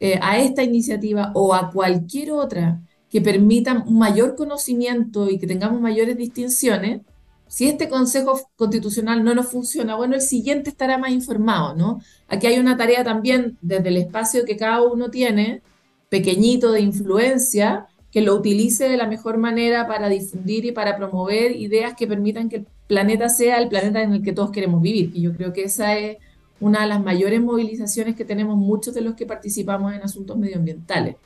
eh, 0.00 0.18
a 0.20 0.38
esta 0.38 0.62
iniciativa 0.62 1.32
o 1.34 1.54
a 1.54 1.70
cualquier 1.70 2.32
otra 2.32 2.80
que 3.08 3.20
permita 3.20 3.84
un 3.86 3.98
mayor 3.98 4.34
conocimiento 4.34 5.30
y 5.30 5.38
que 5.38 5.46
tengamos 5.46 5.80
mayores 5.80 6.16
distinciones, 6.16 7.00
si 7.46 7.68
este 7.68 7.88
Consejo 7.88 8.40
Constitucional 8.56 9.22
no 9.22 9.34
nos 9.34 9.46
funciona, 9.46 9.94
bueno, 9.94 10.14
el 10.16 10.20
siguiente 10.20 10.70
estará 10.70 10.98
más 10.98 11.12
informado, 11.12 11.74
¿no? 11.74 12.00
Aquí 12.26 12.46
hay 12.48 12.58
una 12.58 12.76
tarea 12.76 13.04
también 13.04 13.56
desde 13.62 13.88
el 13.88 13.98
espacio 13.98 14.44
que 14.44 14.56
cada 14.56 14.82
uno 14.82 15.10
tiene, 15.10 15.62
pequeñito 16.08 16.72
de 16.72 16.80
influencia, 16.80 17.86
que 18.10 18.22
lo 18.22 18.34
utilice 18.34 18.88
de 18.88 18.96
la 18.96 19.06
mejor 19.06 19.38
manera 19.38 19.86
para 19.86 20.08
difundir 20.08 20.64
y 20.64 20.72
para 20.72 20.96
promover 20.96 21.56
ideas 21.56 21.94
que 21.94 22.06
permitan 22.06 22.48
que 22.48 22.56
el 22.56 22.66
planeta 22.86 23.28
sea 23.28 23.58
el 23.58 23.68
planeta 23.68 24.02
en 24.02 24.12
el 24.12 24.22
que 24.22 24.32
todos 24.32 24.50
queremos 24.50 24.82
vivir. 24.82 25.10
Y 25.14 25.22
yo 25.22 25.32
creo 25.34 25.52
que 25.52 25.64
esa 25.64 25.96
es 25.98 26.18
una 26.64 26.80
de 26.80 26.86
las 26.86 27.02
mayores 27.02 27.42
movilizaciones 27.42 28.16
que 28.16 28.24
tenemos 28.24 28.56
muchos 28.56 28.94
de 28.94 29.02
los 29.02 29.14
que 29.14 29.26
participamos 29.26 29.92
en 29.92 30.00
asuntos 30.00 30.38
medioambientales. 30.38 31.16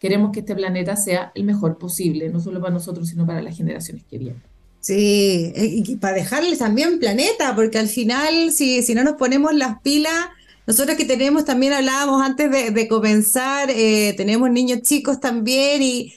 Queremos 0.00 0.32
que 0.32 0.40
este 0.40 0.56
planeta 0.56 0.96
sea 0.96 1.30
el 1.36 1.44
mejor 1.44 1.78
posible, 1.78 2.28
no 2.30 2.40
solo 2.40 2.60
para 2.60 2.72
nosotros, 2.72 3.08
sino 3.08 3.24
para 3.24 3.40
las 3.40 3.56
generaciones 3.56 4.02
que 4.10 4.18
vienen. 4.18 4.42
Sí, 4.80 5.52
y 5.54 5.96
para 5.96 6.16
dejarles 6.16 6.58
también 6.58 6.98
planeta, 6.98 7.54
porque 7.54 7.78
al 7.78 7.86
final, 7.86 8.50
si, 8.50 8.82
si 8.82 8.92
no 8.94 9.04
nos 9.04 9.14
ponemos 9.14 9.54
las 9.54 9.80
pilas, 9.82 10.26
nosotros 10.66 10.96
que 10.96 11.04
tenemos, 11.04 11.44
también 11.44 11.74
hablábamos 11.74 12.20
antes 12.20 12.50
de, 12.50 12.88
comenzar, 12.88 13.70
eh, 13.70 14.14
tenemos 14.16 14.50
niños 14.50 14.82
chicos 14.82 15.20
también 15.20 15.80
y, 15.80 16.12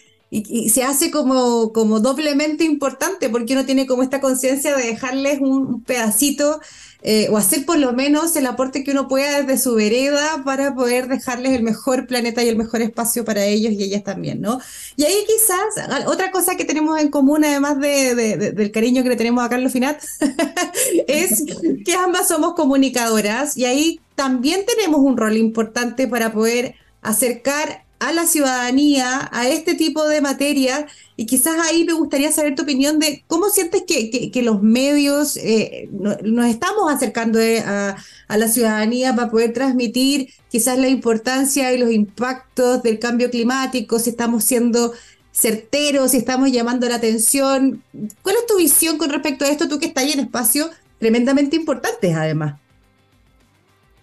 se 0.70 0.84
hace 0.84 1.12
como, 1.12 1.74
como 1.74 2.00
doblemente 2.00 2.64
importante 2.64 3.30
porque 3.30 3.54
uno 3.54 3.66
tiene 3.66 3.86
como 3.86 4.02
esta 4.02 4.22
conciencia 4.22 4.76
de 4.78 4.84
dejarles 4.84 5.42
un 5.42 5.84
pedacito 5.84 6.62
eh, 7.04 7.28
o 7.32 7.38
hacer 7.38 7.66
por 7.66 7.80
lo 7.80 7.94
menos 7.94 8.36
el 8.36 8.46
aporte 8.46 8.84
que 8.84 8.92
uno 8.92 9.08
pueda 9.08 9.42
desde 9.42 9.62
su 9.62 9.74
vereda 9.74 10.44
para 10.46 10.76
poder 10.76 11.08
dejarles 11.08 11.54
el 11.54 11.64
mejor 11.64 12.06
planeta 12.06 12.44
y 12.44 12.48
el 12.48 12.56
mejor 12.56 12.82
espacio 12.82 13.26
para 13.26 13.44
ellos 13.44 13.74
y 13.74 13.84
ellas 13.84 14.04
también, 14.04 14.40
¿no? 14.40 14.60
Y 14.96 15.04
ahí 15.04 15.16
quizás 15.26 16.06
otra 16.06 16.30
cosa 16.32 16.56
que 16.56 16.64
tenemos 16.64 17.00
en 17.00 17.10
común, 17.10 17.44
además 17.44 17.80
de, 17.80 18.54
del 18.54 18.72
cariño 18.72 19.02
que 19.02 19.10
le 19.10 19.16
tenemos 19.16 19.44
a 19.44 19.50
Carlos 19.50 19.72
Finat, 19.72 20.02
es 21.08 21.44
que 21.84 21.94
ambas 21.96 22.28
somos 22.28 22.54
comunicadoras 22.54 23.58
y 23.58 23.66
ahí 23.66 24.00
también 24.14 24.64
tenemos 24.68 25.02
un 25.02 25.18
rol 25.18 25.38
importante 25.38 26.08
para 26.08 26.32
poder 26.32 26.76
acercar 27.02 27.84
a 28.02 28.12
la 28.12 28.26
ciudadanía 28.26 29.30
a 29.32 29.48
este 29.48 29.76
tipo 29.76 30.08
de 30.08 30.22
materias 30.22 30.86
y 31.16 31.28
quizás 31.28 31.56
ahí 31.68 31.86
me 31.86 31.94
gustaría 31.94 32.32
saber 32.32 32.56
tu 32.56 32.64
opinión 32.64 32.98
de 32.98 33.24
cómo 33.28 33.50
sientes 33.50 33.84
que, 33.88 34.32
que, 34.32 34.42
los 34.42 34.64
medios 34.64 35.38
eh, 35.38 35.88
nos 35.92 36.48
estamos 36.48 36.92
acercando 36.92 37.40
eh, 37.40 37.60
a, 37.60 37.96
a, 38.28 38.38
la 38.38 38.48
ciudadanía 38.48 39.16
para 39.16 39.30
poder 39.30 39.54
transmitir 39.54 40.34
quizás 40.50 40.80
la 40.80 40.88
importancia 40.88 41.72
y 41.74 41.78
los 41.78 41.92
impactos 41.92 42.82
del 42.82 42.98
cambio 42.98 43.30
climático, 43.30 44.00
si 44.00 44.10
estamos 44.10 44.44
siendo 44.46 44.94
certeros, 45.32 46.12
si 46.12 46.18
estamos 46.18 46.52
llamando 46.52 46.90
la 46.90 46.96
atención. 46.96 47.84
¿Cuál 48.24 48.36
es 48.38 48.48
tu 48.48 48.58
visión 48.58 48.98
con 48.98 49.12
respecto 49.12 49.46
a 49.46 49.50
esto, 49.50 49.70
tú 49.70 49.78
que 49.78 49.86
estás 49.86 50.06
en 50.06 50.22
espacios 50.22 50.72
tremendamente 50.98 51.56
importantes 51.56 52.16
además? 52.16 52.61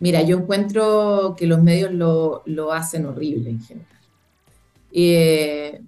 Mira, 0.00 0.22
yo 0.22 0.38
encuentro 0.38 1.34
que 1.36 1.46
los 1.46 1.62
medios 1.62 1.92
lo, 1.92 2.42
lo 2.46 2.72
hacen 2.72 3.06
horrible 3.06 3.50
en 3.50 3.60
general. 3.60 3.98
Eh, 4.92 5.80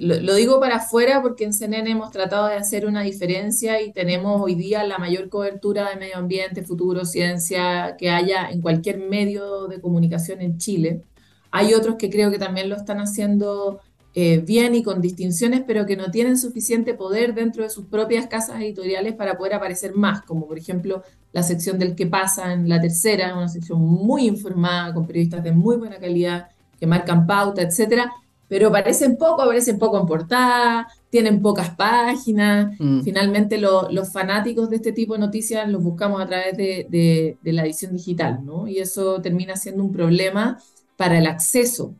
lo, 0.00 0.34
digo 0.34 0.58
para 0.58 0.76
afuera 0.76 1.22
porque 1.22 1.44
en 1.44 1.52
CNN 1.52 1.90
hemos 1.90 2.10
tratado 2.10 2.48
de 2.48 2.54
hacer 2.54 2.86
una 2.86 3.02
diferencia 3.02 3.80
y 3.82 3.92
tenemos 3.92 4.40
hoy 4.40 4.54
día 4.54 4.82
la 4.84 4.98
mayor 4.98 5.28
cobertura 5.28 5.90
de 5.90 5.96
medio 5.96 6.16
ambiente, 6.16 6.62
futuro, 6.62 7.04
ciencia 7.04 7.96
que 7.96 8.10
haya 8.10 8.50
en 8.50 8.60
cualquier 8.60 8.98
medio 8.98 9.68
de 9.68 9.80
comunicación 9.80 10.40
en 10.40 10.58
Chile. 10.58 11.02
Hay 11.50 11.74
otros 11.74 11.96
que 11.96 12.10
creo 12.10 12.30
que 12.30 12.38
también 12.38 12.68
lo 12.68 12.76
están 12.76 12.98
haciendo 12.98 13.80
eh, 14.14 14.38
bien 14.38 14.74
y 14.74 14.82
con 14.82 15.00
distinciones, 15.00 15.62
pero 15.66 15.86
que 15.86 15.96
no 15.96 16.10
tienen 16.10 16.38
suficiente 16.38 16.94
poder 16.94 17.34
dentro 17.34 17.62
de 17.62 17.70
sus 17.70 17.86
propias 17.86 18.26
casas 18.26 18.60
editoriales 18.60 19.14
para 19.14 19.36
poder 19.36 19.54
aparecer 19.54 19.94
más, 19.94 20.22
como 20.22 20.46
por 20.46 20.58
ejemplo 20.58 21.02
la 21.36 21.42
sección 21.42 21.78
del 21.78 21.94
que 21.94 22.06
pasa 22.06 22.52
en 22.52 22.68
la 22.68 22.80
tercera, 22.80 23.36
una 23.36 23.48
sección 23.48 23.80
muy 23.80 24.26
informada, 24.26 24.94
con 24.94 25.06
periodistas 25.06 25.44
de 25.44 25.52
muy 25.52 25.76
buena 25.76 25.98
calidad, 25.98 26.48
que 26.80 26.86
marcan 26.86 27.26
pauta, 27.26 27.62
etcétera 27.62 28.10
pero 28.48 28.68
aparecen 28.68 29.16
poco, 29.16 29.42
aparecen 29.42 29.78
poco 29.78 29.98
en 29.98 30.06
portada, 30.06 30.86
tienen 31.10 31.42
pocas 31.42 31.70
páginas. 31.70 32.74
Mm. 32.78 33.02
Finalmente 33.02 33.58
los 33.58 34.12
fanáticos 34.12 34.70
de 34.70 34.76
este 34.76 34.92
tipo 34.92 35.14
de 35.14 35.20
noticias 35.20 35.68
los 35.68 35.82
buscamos 35.82 36.20
a 36.20 36.26
través 36.26 36.56
de, 36.56 37.38
la 37.42 37.64
edición 37.64 37.92
digital, 37.92 38.44
¿no? 38.44 38.68
Y 38.68 38.78
eso 38.78 39.20
termina 39.20 39.56
siendo 39.56 39.82
un 39.82 39.92
problema 39.92 40.58
para 40.96 41.18
el 41.18 41.26
acceso. 41.26 41.94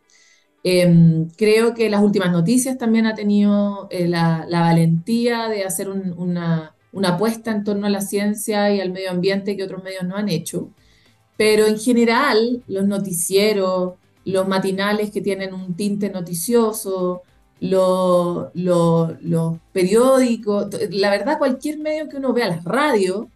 Em, 0.62 1.28
creo 1.36 1.74
que 1.74 1.90
las 1.90 2.02
últimas 2.02 2.32
noticias 2.32 2.76
también 2.78 3.06
ha 3.06 3.14
tenido 3.14 3.88
eh, 3.90 4.08
la, 4.08 4.46
valentía 4.48 5.48
de 5.48 5.64
hacer 5.64 5.88
una, 5.88 6.75
una 6.96 7.10
apuesta 7.10 7.50
en 7.52 7.62
torno 7.62 7.86
a 7.86 7.90
la 7.90 8.00
ciencia 8.00 8.74
y 8.74 8.80
al 8.80 8.90
medio 8.90 9.10
ambiente 9.10 9.54
que 9.54 9.64
otros 9.64 9.84
medios 9.84 10.04
no 10.04 10.16
han 10.16 10.30
hecho. 10.30 10.70
Pero 11.36 11.66
en 11.66 11.78
general, 11.78 12.62
los 12.66 12.86
noticieros, 12.86 13.94
los 14.24 14.48
matinales 14.48 15.10
que 15.10 15.20
tienen 15.20 15.52
un 15.52 15.76
tinte 15.76 16.08
noticioso, 16.08 17.22
los 17.60 18.50
periódicos, 19.72 20.68
la 20.90 21.10
verdad 21.10 21.36
cualquier 21.36 21.78
medio 21.78 22.08
que 22.08 22.16
uno 22.16 22.32
vea, 22.32 22.48
las 22.48 22.64
radios, 22.64 23.26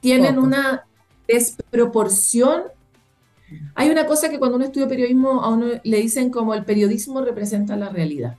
tienen 0.00 0.38
una 0.38 0.84
desproporción. 1.26 2.64
Hay 3.74 3.88
una 3.88 4.04
cosa 4.04 4.28
que 4.28 4.38
cuando 4.38 4.56
uno 4.56 4.66
estudia 4.66 4.88
periodismo 4.88 5.42
a 5.42 5.48
uno 5.48 5.66
le 5.82 5.96
dicen 5.96 6.30
como 6.30 6.52
el 6.52 6.64
periodismo 6.64 7.22
representa 7.22 7.76
la 7.76 7.88
realidad. 7.88 8.36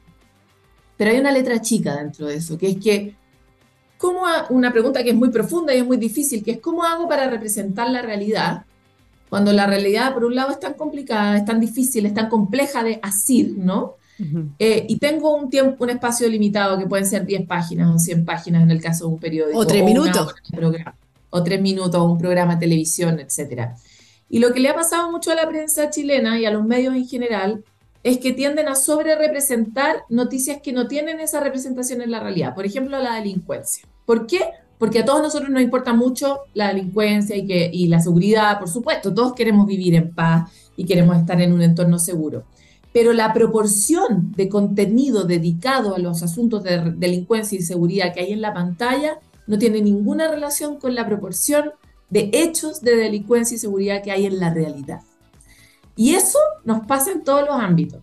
Pero 0.97 1.09
hay 1.09 1.19
una 1.19 1.31
letra 1.31 1.61
chica 1.61 1.95
dentro 1.95 2.27
de 2.27 2.35
eso, 2.35 2.59
que 2.59 2.69
es 2.69 2.77
que, 2.77 3.15
¿cómo 4.01 4.23
una 4.49 4.71
pregunta 4.71 5.03
que 5.03 5.11
es 5.11 5.15
muy 5.15 5.29
profunda 5.29 5.73
y 5.73 5.77
es 5.77 5.85
muy 5.85 5.97
difícil, 5.97 6.43
que 6.43 6.51
es 6.51 6.59
¿cómo 6.59 6.83
hago 6.83 7.07
para 7.07 7.29
representar 7.29 7.89
la 7.89 8.01
realidad? 8.01 8.65
cuando 9.31 9.53
la 9.53 9.65
realidad, 9.65 10.13
por 10.13 10.25
un 10.25 10.35
lado, 10.35 10.51
es 10.51 10.59
tan 10.59 10.73
complicada, 10.73 11.37
es 11.37 11.45
tan 11.45 11.61
difícil, 11.61 12.05
es 12.05 12.13
tan 12.13 12.27
compleja 12.27 12.83
de 12.83 12.99
asir, 13.01 13.53
¿no? 13.57 13.95
Eh, 14.59 14.85
y 14.89 14.97
tengo 14.97 15.33
un 15.33 15.49
tiempo, 15.49 15.85
un 15.85 15.89
espacio 15.89 16.27
limitado 16.27 16.77
que 16.77 16.85
pueden 16.85 17.05
ser 17.05 17.25
10 17.25 17.47
páginas 17.47 17.95
o 17.95 17.97
100 17.97 18.25
páginas 18.25 18.61
en 18.61 18.71
el 18.71 18.81
caso 18.81 19.07
de 19.07 19.13
un 19.13 19.19
periódico. 19.21 19.57
O 19.57 19.65
3 19.65 19.85
minutos. 19.85 20.35
o 21.29 21.43
3 21.43 21.61
minutos, 21.61 21.95
o 21.95 22.11
un 22.11 22.17
programa 22.17 22.55
de 22.55 22.59
televisión, 22.59 23.21
etc. 23.21 23.69
Y 24.27 24.39
lo 24.39 24.51
que 24.51 24.59
le 24.59 24.67
ha 24.67 24.75
pasado 24.75 25.09
mucho 25.09 25.31
a 25.31 25.35
la 25.35 25.47
prensa 25.47 25.89
chilena 25.89 26.37
y 26.37 26.43
a 26.43 26.51
los 26.51 26.65
medios 26.65 26.93
en 26.93 27.07
general 27.07 27.63
es 28.03 28.17
que 28.17 28.33
tienden 28.33 28.67
a 28.67 28.75
sobre 28.75 29.15
representar 29.15 30.03
noticias 30.09 30.61
que 30.61 30.73
no 30.73 30.87
tienen 30.87 31.19
esa 31.19 31.39
representación 31.39 32.01
en 32.01 32.11
la 32.11 32.19
realidad. 32.19 32.55
Por 32.55 32.65
ejemplo, 32.65 32.99
la 32.99 33.15
delincuencia. 33.15 33.87
¿Por 34.05 34.27
qué? 34.27 34.41
porque 34.81 34.97
a 34.97 35.05
todos 35.05 35.21
nosotros 35.21 35.51
nos 35.51 35.61
importa 35.61 35.93
mucho 35.93 36.39
la 36.55 36.69
delincuencia 36.69 37.37
y, 37.37 37.45
que, 37.45 37.69
y 37.71 37.85
la 37.85 37.99
seguridad, 37.99 38.57
por 38.57 38.67
supuesto, 38.67 39.13
todos 39.13 39.33
queremos 39.33 39.67
vivir 39.67 39.93
en 39.93 40.11
paz 40.11 40.51
y 40.75 40.85
queremos 40.85 41.17
estar 41.17 41.39
en 41.39 41.53
un 41.53 41.61
entorno 41.61 41.99
seguro. 41.99 42.45
Pero 42.91 43.13
la 43.13 43.31
proporción 43.31 44.33
de 44.35 44.49
contenido 44.49 45.25
dedicado 45.25 45.93
a 45.93 45.99
los 45.99 46.23
asuntos 46.23 46.63
de 46.63 46.93
delincuencia 46.97 47.59
y 47.59 47.61
seguridad 47.61 48.11
que 48.11 48.21
hay 48.21 48.33
en 48.33 48.41
la 48.41 48.55
pantalla 48.55 49.19
no 49.45 49.59
tiene 49.59 49.83
ninguna 49.83 50.27
relación 50.31 50.77
con 50.79 50.95
la 50.95 51.05
proporción 51.05 51.73
de 52.09 52.31
hechos 52.33 52.81
de 52.81 52.95
delincuencia 52.95 53.53
y 53.53 53.59
seguridad 53.59 54.01
que 54.01 54.11
hay 54.11 54.25
en 54.25 54.39
la 54.39 54.51
realidad. 54.51 55.01
Y 56.01 56.15
eso 56.15 56.39
nos 56.63 56.87
pasa 56.87 57.11
en 57.11 57.23
todos 57.23 57.41
los 57.41 57.55
ámbitos. 57.61 58.01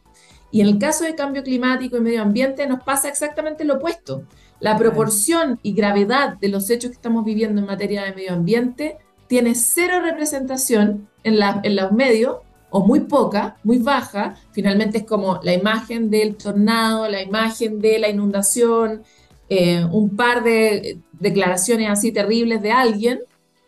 Y 0.53 0.61
en 0.61 0.69
el 0.69 0.79
caso 0.79 1.03
de 1.03 1.17
cambio 1.17 1.43
climático 1.43 1.97
y 1.97 2.01
medio 2.01 2.23
ambiente 2.23 2.65
nos 2.69 2.85
pasa 2.85 3.09
exactamente 3.09 3.65
lo 3.65 3.75
opuesto. 3.75 4.23
La 4.61 4.79
proporción 4.79 5.59
y 5.65 5.73
gravedad 5.73 6.37
de 6.39 6.47
los 6.47 6.71
hechos 6.71 6.91
que 6.91 6.95
estamos 6.95 7.25
viviendo 7.25 7.61
en 7.61 7.67
materia 7.67 8.05
de 8.05 8.15
medio 8.15 8.35
ambiente 8.35 8.99
tiene 9.27 9.57
cero 9.57 9.97
representación 10.01 11.09
en, 11.25 11.41
los 11.75 11.91
medios, 11.91 12.37
o 12.71 12.87
muy 12.87 13.01
poca, 13.01 13.57
muy 13.65 13.79
baja. 13.79 14.37
Finalmente 14.53 14.99
es 14.99 15.05
como 15.05 15.41
la 15.43 15.55
imagen 15.55 16.09
del 16.09 16.37
tornado, 16.37 17.09
la 17.09 17.21
imagen 17.21 17.81
de 17.81 17.99
la 17.99 18.09
inundación, 18.09 19.03
eh, 19.49 19.85
un 19.91 20.15
par 20.15 20.45
de 20.45 21.01
declaraciones 21.15 21.91
así 21.91 22.13
terribles 22.13 22.63
de 22.63 22.71
alguien, 22.71 23.19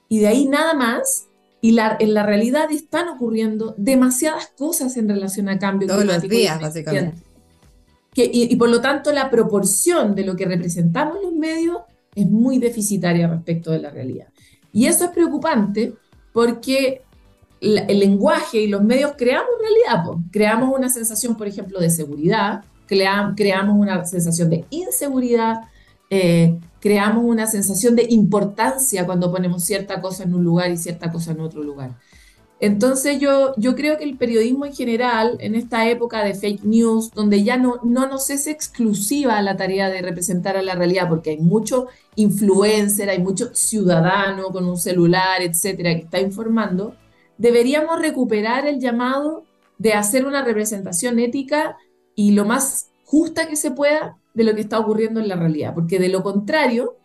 y 0.09 0.21
de 0.21 0.29
ahí 0.29 0.47
nada 0.47 0.73
más. 0.75 1.27
Y 1.63 1.77
en 1.79 2.15
la 2.15 2.23
realidad 2.25 2.71
están 2.71 3.09
ocurriendo 3.09 3.75
demasiadas 3.77 4.53
cosas 4.57 4.97
en 4.97 5.09
relación 5.09 5.49
a 5.49 5.59
cambio 5.59 5.89
Todos 5.89 6.01
climático. 6.01 6.29
Todos 6.29 6.33
los 6.33 6.39
días, 6.39 6.61
básicamente 6.61 7.31
y, 8.15 8.57
por 8.57 8.69
lo 8.69 8.81
tanto 8.81 9.13
la 9.13 9.31
proporción 9.31 10.15
de 10.15 10.25
lo 10.25 10.37
que 10.37 10.45
representamos 10.45 11.19
los 11.23 11.33
medios 11.33 11.79
es 12.15 12.27
muy 12.27 12.59
deficitaria 12.59 13.29
respecto 13.29 13.71
de 13.71 13.79
la 13.79 13.91
realidad. 13.91 14.27
Y 14.73 14.87
eso 14.87 15.05
es 15.05 15.11
preocupante 15.11 15.95
porque 16.33 17.03
el 17.61 17.99
lenguaje 17.99 18.63
y 18.63 18.67
los 18.69 18.83
medios 18.83 19.13
creamos 19.17 19.51
realidad, 19.61 20.11
creamos 20.33 20.75
una 20.77 20.89
sensación, 20.89 21.37
por 21.37 21.47
ejemplo, 21.47 21.79
de 21.79 21.91
seguridad, 21.91 22.65
creamos 22.87 23.77
una 23.77 24.05
sensación 24.07 24.51
de 24.51 24.65
inseguridad, 24.71 25.61
eh, 26.09 26.59
creamos 26.81 27.25
una 27.25 27.47
sensación 27.47 27.95
de 27.95 28.07
importancia 28.09 29.07
cuando 29.07 29.31
ponemos 29.31 29.65
cierta 29.65 30.01
cosa 30.01 30.25
en 30.25 30.35
un 30.35 30.45
lugar 30.45 30.71
y 30.71 30.77
cierta 30.77 31.13
cosa 31.13 31.33
en 31.33 31.41
otro 31.41 31.63
lugar. 31.63 31.97
Entonces 32.61 33.19
yo, 33.19 33.55
yo 33.57 33.75
creo 33.75 33.97
que 33.97 34.05
el 34.05 34.19
periodismo 34.19 34.67
en 34.67 34.75
general, 34.75 35.39
en 35.41 35.55
esta 35.55 35.89
época 35.89 36.23
de 36.23 36.35
fake 36.35 36.63
news, 36.65 37.11
donde 37.13 37.43
ya 37.43 37.57
no, 37.57 37.81
no 37.85 38.07
nos 38.07 38.29
es 38.29 38.47
exclusiva 38.47 39.41
la 39.41 39.57
tarea 39.57 39.89
de 39.89 40.03
representar 40.03 40.59
a 40.59 40.63
la 40.63 40.75
realidad, 40.75 41.09
porque 41.09 41.31
hay 41.31 41.39
mucho 41.39 41.87
influencer, 42.17 43.09
hay 43.09 43.19
mucho 43.19 43.55
ciudadano 43.55 44.51
con 44.51 44.67
un 44.67 44.77
celular, 44.77 45.41
etcétera, 45.41 45.95
que 45.95 46.03
está 46.03 46.21
informando, 46.21 46.95
deberíamos 47.39 47.99
recuperar 47.99 48.67
el 48.67 48.79
llamado 48.79 49.45
de 49.79 49.95
hacer 49.95 50.27
una 50.27 50.45
representación 50.45 51.19
ética 51.19 51.79
y 52.15 52.33
lo 52.33 52.45
más 52.45 52.91
justa 53.05 53.49
que 53.49 53.57
se 53.57 53.71
pueda 53.71 54.20
de 54.41 54.51
lo 54.51 54.55
que 54.55 54.63
está 54.63 54.79
ocurriendo 54.79 55.21
en 55.21 55.29
la 55.29 55.37
realidad, 55.37 55.75
porque 55.75 55.99
de 55.99 56.09
lo 56.09 56.23
contrario, 56.23 56.97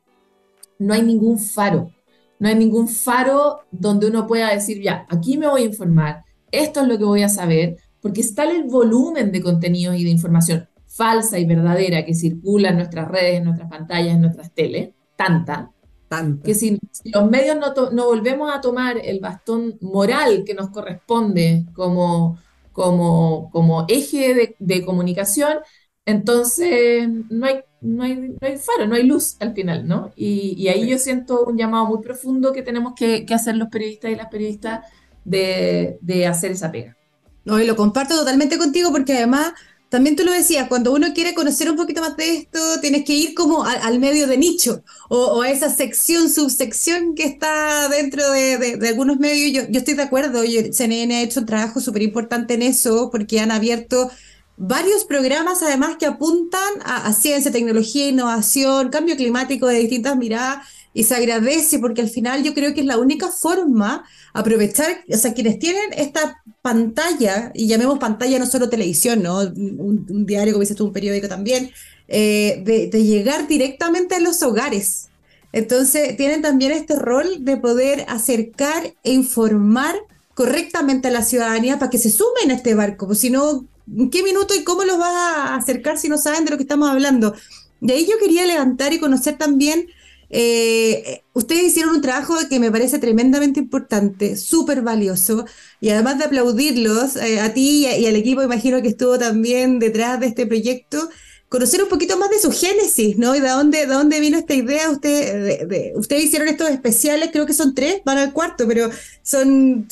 no 0.80 0.94
hay 0.94 1.04
ningún 1.04 1.40
faro 1.40 1.92
no 2.40 2.50
hay 2.50 2.56
ningún 2.56 2.88
faro 2.88 3.62
donde 3.72 4.08
uno 4.08 4.28
pueda 4.28 4.54
decir, 4.54 4.82
ya, 4.82 5.06
aquí 5.10 5.38
me 5.38 5.48
voy 5.48 5.64
a 5.64 5.66
informar, 5.66 6.24
esto 6.52 6.82
es 6.82 6.88
lo 6.88 6.98
que 6.98 7.04
voy 7.04 7.24
a 7.24 7.30
saber, 7.30 7.78
porque 8.02 8.22
está 8.22 8.44
el 8.44 8.66
volumen 8.66 9.32
de 9.32 9.42
contenidos 9.42 9.98
y 9.98 10.04
de 10.04 10.10
información 10.10 10.68
falsa 10.88 11.38
y 11.40 11.46
verdadera 11.46 12.06
que 12.06 12.14
circula 12.14 12.70
en 12.70 12.78
nuestras 12.78 13.08
redes, 13.08 13.38
en 13.38 13.46
nuestras 13.46 13.70
pantallas, 13.70 14.16
en 14.16 14.22
nuestras 14.22 14.54
teles, 14.54 14.92
tanta, 15.16 15.72
tanta. 16.08 16.44
que 16.44 16.54
si, 16.54 16.80
los 17.06 17.30
medios 17.30 17.58
no, 17.58 17.74
no, 17.92 18.06
volvemos 18.06 18.54
a 18.54 18.62
tomar 18.62 18.98
el 19.04 19.20
bastón 19.20 19.78
moral 19.82 20.44
que 20.46 20.54
nos 20.54 20.70
corresponde 20.70 21.66
como, 21.74 22.38
como, 22.72 23.50
como 23.52 23.86
eje 23.90 24.34
de, 24.34 24.56
de 24.60 24.86
comunicación, 24.86 25.58
entonces 26.06 27.10
no 27.30 27.46
hay 27.46 27.62
no 27.86 28.04
hay, 28.04 28.58
faro, 28.58 28.88
no 28.88 28.96
hay 28.96 29.04
luz 29.04 29.38
al 29.40 29.54
final, 29.54 29.88
¿no? 29.88 30.12
Y, 30.16 30.68
ahí 30.68 30.90
yo 30.90 30.98
siento 30.98 31.46
un 31.46 31.58
llamado 31.58 31.86
muy 31.86 32.02
profundo 32.02 32.52
que 32.52 32.64
tenemos 32.64 32.94
que, 32.96 33.26
hacer 33.30 33.56
los 33.56 33.70
periodistas 33.70 34.12
y 34.12 34.16
las 34.16 34.28
periodistas 34.28 34.86
de, 35.24 36.28
hacer 36.28 36.52
esa 36.52 36.72
pega. 36.72 36.98
No, 37.44 37.60
y 37.60 37.68
lo 37.68 37.76
comparto 37.76 38.16
totalmente 38.16 38.58
contigo 38.58 38.92
porque 38.92 39.14
además, 39.14 39.54
también 39.90 40.16
tú 40.16 40.24
lo 40.24 40.32
decías, 40.32 40.68
cuando 40.68 40.92
uno 40.94 41.14
quiere 41.14 41.36
conocer 41.36 41.70
un 41.70 41.78
poquito 41.78 42.02
más 42.02 42.18
de 42.18 42.38
esto, 42.38 42.60
tienes 42.82 43.06
que 43.06 43.14
ir 43.14 43.36
como 43.36 43.64
al, 43.64 44.00
medio 44.00 44.26
de 44.26 44.38
nicho 44.38 44.84
o, 45.10 45.44
a 45.44 45.52
esa 45.52 45.70
sección, 45.70 46.30
subsección 46.30 47.14
que 47.14 47.26
está 47.26 47.88
dentro 47.90 48.32
de, 48.32 48.80
algunos 48.88 49.20
medios. 49.20 49.52
Yo, 49.54 49.72
yo 49.72 49.80
estoy 49.80 49.94
de 49.94 50.04
acuerdo, 50.04 50.44
yo, 50.44 50.62
CNN 50.74 51.16
ha 51.16 51.22
hecho 51.22 51.42
un 51.42 51.46
trabajo 51.46 51.80
súper 51.80 52.02
importante 52.02 52.56
en 52.56 52.64
eso 52.64 53.12
porque 53.12 53.40
han 53.40 53.52
abierto 53.52 54.10
varios 54.58 55.04
programas 55.06 55.62
además 55.62 55.98
que 55.98 56.06
apuntan 56.06 56.74
a, 56.84 57.12
ciencia, 57.14 57.52
tecnología, 57.52 58.08
innovación, 58.08 58.90
cambio 58.90 59.16
climático 59.16 59.68
de 59.68 59.80
distintas 59.80 60.16
miradas 60.16 60.68
y 60.94 61.04
se 61.04 61.16
agradece 61.16 61.80
porque 61.80 62.02
al 62.02 62.10
final 62.10 62.44
yo 62.44 62.54
creo 62.54 62.74
que 62.74 62.82
es 62.82 62.86
la 62.86 62.98
única 62.98 63.30
forma 63.30 64.06
aprovechar, 64.34 65.04
o 65.12 65.18
sea, 65.18 65.34
quienes 65.34 65.60
tienen 65.60 65.92
esta 65.98 66.42
pantalla, 66.62 67.52
y 67.54 67.68
llamemos 67.68 68.00
pantalla 68.00 68.40
no 68.40 68.46
solo 68.46 68.70
televisión, 68.70 69.22
¿no? 69.22 69.40
Un, 69.40 70.26
diario, 70.26 70.54
como 70.54 70.62
dices 70.62 70.78
tú, 70.78 70.86
un 70.86 70.94
periódico 70.94 71.28
también, 71.28 71.72
eh, 72.08 72.62
de, 72.66 72.88
de 72.88 73.04
llegar 73.04 73.48
directamente 73.48 74.16
a 74.16 74.20
los 74.20 74.42
hogares. 74.42 75.10
Entonces, 75.52 76.16
tienen 76.18 76.42
también 76.42 76.72
este 76.72 76.96
rol 76.96 77.44
de 77.44 77.58
poder 77.58 78.06
acercar 78.08 78.94
e 79.04 79.12
informar 79.12 79.96
correctamente 80.34 81.10
a 81.10 81.12
la 81.12 81.24
ciudadanía 81.24 81.78
para 81.80 81.90
que 81.90 81.98
se 81.98 82.10
sumen 82.10 82.52
a 82.52 82.56
este 82.56 82.74
barco, 82.74 83.06
porque 83.08 83.20
si 83.20 83.30
no, 83.30 83.66
¿En 83.94 84.10
qué 84.10 84.24
minuto 84.24 84.56
y 84.56 84.64
cómo 84.64 84.84
los 84.84 84.98
vas 84.98 85.14
a 85.14 85.56
acercar 85.56 85.98
si 85.98 86.10
no 86.10 86.18
saben 86.18 86.46
de 86.46 86.52
lo 86.52 86.58
que 86.58 86.64
estamos 86.64 86.90
hablando? 86.90 87.36
De 87.82 87.94
ahí 87.94 88.06
yo 88.06 88.18
quería 88.20 88.46
levantar 88.46 88.94
y 88.94 89.00
conocer 89.00 89.38
también, 89.38 89.88
eh, 90.30 91.22
ustedes 91.34 91.66
hicieron 91.66 91.96
un 91.96 92.02
trabajo 92.02 92.36
que 92.50 92.60
me 92.60 92.72
parece 92.72 93.00
tremendamente 93.00 93.60
importante, 93.60 94.36
súper 94.38 94.82
valioso, 94.82 95.46
y 95.80 95.90
además 95.90 96.18
de 96.18 96.26
aplaudirlos, 96.26 97.16
eh, 97.18 97.40
a 97.40 97.54
ti 97.54 97.86
y, 97.86 98.06
al 98.06 98.16
equipo, 98.16 98.42
imagino 98.42 98.82
que 98.82 98.90
estuvo 98.90 99.20
también 99.20 99.80
detrás 99.80 100.20
de 100.20 100.28
este 100.28 100.48
proyecto, 100.48 101.10
conocer 101.48 101.84
un 101.84 101.90
poquito 101.90 102.18
más 102.18 102.30
de 102.32 102.40
su 102.40 102.52
génesis, 102.52 103.18
¿no? 103.18 103.36
Y 103.36 103.40
de 103.40 103.50
dónde, 103.50 103.86
de 103.86 103.94
dónde 103.94 104.20
vino 104.20 104.38
esta 104.38 104.56
idea. 104.56 104.90
Usted, 104.90 105.68
de, 105.68 105.94
ustedes 105.96 106.26
hicieron 106.26 106.48
estos 106.48 106.70
especiales, 106.70 107.30
creo 107.32 107.46
que 107.46 107.54
son 107.54 107.76
tres, 107.76 108.02
van 108.04 108.18
al 108.18 108.34
cuarto, 108.34 108.68
pero 108.68 108.90
son 109.22 109.88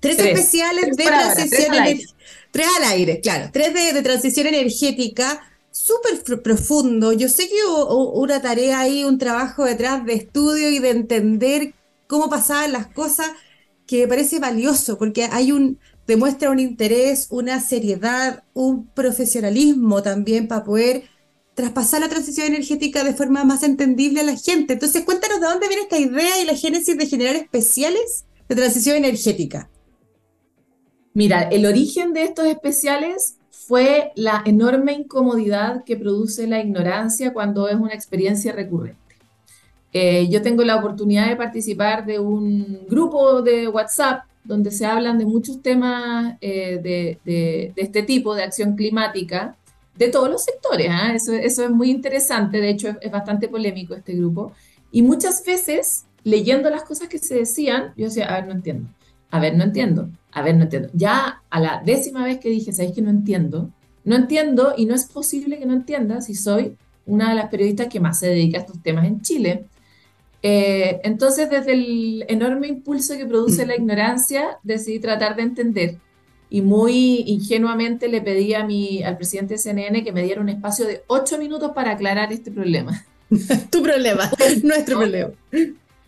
tres, 0.00 0.18
especiales 0.18 0.96
de 0.96 1.04
transición 1.04 1.74
Tres 2.52 2.66
al 2.76 2.84
aire, 2.84 3.20
claro. 3.20 3.48
Tres 3.50 3.72
de, 3.72 4.02
transición 4.02 4.46
energética, 4.46 5.40
súper 5.70 6.42
profundo. 6.42 7.12
Yo 7.14 7.28
sé 7.30 7.48
que 7.48 7.64
hubo 7.66 8.12
una 8.12 8.42
tarea 8.42 8.80
ahí, 8.80 9.04
un 9.04 9.16
trabajo 9.16 9.64
detrás 9.64 10.04
de 10.04 10.12
estudio 10.12 10.68
y 10.68 10.78
de 10.78 10.90
entender 10.90 11.74
cómo 12.06 12.28
pasaban 12.28 12.72
las 12.72 12.88
cosas 12.88 13.30
que 13.86 14.02
me 14.02 14.08
parece 14.08 14.38
valioso, 14.38 14.98
porque 14.98 15.24
hay 15.32 15.50
un, 15.50 15.78
demuestra 16.06 16.50
un 16.50 16.60
interés, 16.60 17.26
una 17.30 17.58
seriedad, 17.58 18.44
un 18.52 18.86
profesionalismo 18.86 20.02
también 20.02 20.46
para 20.46 20.62
poder 20.62 21.04
traspasar 21.54 22.00
la 22.00 22.10
transición 22.10 22.48
energética 22.48 23.02
de 23.02 23.14
forma 23.14 23.44
más 23.44 23.62
entendible 23.62 24.20
a 24.20 24.24
la 24.24 24.36
gente. 24.36 24.74
Entonces, 24.74 25.04
cuéntanos 25.04 25.40
de 25.40 25.46
dónde 25.46 25.68
viene 25.68 25.84
esta 25.84 25.98
idea 25.98 26.38
y 26.42 26.44
la 26.44 26.54
génesis 26.54 26.98
de 26.98 27.06
generar 27.06 27.34
especiales 27.34 28.26
de 28.46 28.56
transición 28.56 28.96
energética. 28.96 29.70
Mira, 31.14 31.42
el 31.42 31.66
origen 31.66 32.14
de 32.14 32.24
estos 32.24 32.46
especiales 32.46 33.36
fue 33.50 34.12
la 34.16 34.42
enorme 34.46 34.92
incomodidad 34.92 35.84
que 35.84 35.96
produce 35.96 36.46
la 36.46 36.60
ignorancia 36.60 37.32
cuando 37.32 37.68
es 37.68 37.74
una 37.74 37.92
experiencia 37.92 38.52
recurrente. 38.52 38.98
Eh, 39.92 40.28
yo 40.30 40.40
tengo 40.40 40.64
la 40.64 40.76
oportunidad 40.76 41.28
de 41.28 41.36
participar 41.36 42.06
de 42.06 42.18
un 42.18 42.86
grupo 42.88 43.42
de 43.42 43.68
WhatsApp 43.68 44.24
donde 44.42 44.70
se 44.70 44.86
hablan 44.86 45.18
de 45.18 45.26
muchos 45.26 45.60
temas 45.60 46.36
eh, 46.40 46.80
de, 47.24 47.72
este 47.76 48.02
tipo, 48.02 48.34
de 48.34 48.42
acción 48.42 48.74
climática, 48.74 49.54
de 49.94 50.08
todos 50.08 50.30
los 50.30 50.42
sectores. 50.42 50.88
¿ah? 50.90 51.14
Eso, 51.14 51.34
es 51.34 51.70
muy 51.70 51.90
interesante, 51.90 52.58
de 52.58 52.70
hecho 52.70 52.88
es, 53.00 53.10
bastante 53.10 53.48
polémico 53.48 53.94
este 53.94 54.14
grupo. 54.14 54.52
Y 54.90 55.02
muchas 55.02 55.44
veces, 55.44 56.06
leyendo 56.24 56.70
las 56.70 56.84
cosas 56.84 57.08
que 57.08 57.18
se 57.18 57.34
decían, 57.34 57.92
yo 57.98 58.06
decía, 58.06 58.34
a 58.34 58.40
ver, 58.40 58.46
no 58.46 58.52
entiendo 58.52 58.88
a 59.32 59.40
ver, 59.40 59.56
no 59.56 59.64
entiendo, 59.64 60.10
a 60.30 60.42
ver, 60.42 60.54
no 60.56 60.64
entiendo. 60.64 60.90
Ya 60.92 61.42
a 61.48 61.60
la 61.60 61.82
décima 61.84 62.22
vez 62.22 62.38
que 62.38 62.50
dije, 62.50 62.70
¿sabéis 62.70 62.94
que 62.94 63.00
no 63.00 63.08
entiendo? 63.08 63.70
No 64.04 64.14
entiendo 64.14 64.74
y 64.76 64.84
no 64.84 64.94
es 64.94 65.06
posible 65.06 65.58
que 65.58 65.64
no 65.64 65.72
entienda 65.72 66.20
si 66.20 66.34
soy 66.34 66.76
una 67.06 67.30
de 67.30 67.36
las 67.36 67.48
periodistas 67.48 67.88
que 67.88 67.98
más 67.98 68.18
se 68.18 68.28
dedica 68.28 68.58
a 68.58 68.60
estos 68.60 68.82
temas 68.82 69.06
en 69.06 69.22
Chile. 69.22 69.64
Eh, 70.42 71.00
entonces, 71.04 71.48
desde 71.48 71.72
el 71.72 72.26
enorme 72.28 72.68
impulso 72.68 73.16
que 73.16 73.24
produce 73.24 73.64
la 73.64 73.74
ignorancia, 73.78 74.58
decidí 74.62 75.00
tratar 75.00 75.34
de 75.34 75.42
entender. 75.42 75.96
Y 76.50 76.60
muy 76.60 77.24
ingenuamente 77.26 78.08
le 78.08 78.20
pedí 78.20 78.52
a 78.52 78.66
mi, 78.66 79.02
al 79.02 79.16
presidente 79.16 79.54
de 79.54 79.58
CNN 79.58 80.04
que 80.04 80.12
me 80.12 80.22
diera 80.22 80.42
un 80.42 80.50
espacio 80.50 80.86
de 80.86 81.04
ocho 81.06 81.38
minutos 81.38 81.72
para 81.74 81.92
aclarar 81.92 82.34
este 82.34 82.50
problema. 82.50 83.02
tu 83.70 83.82
problema, 83.82 84.30
nuestro 84.62 84.98
problema. 84.98 85.30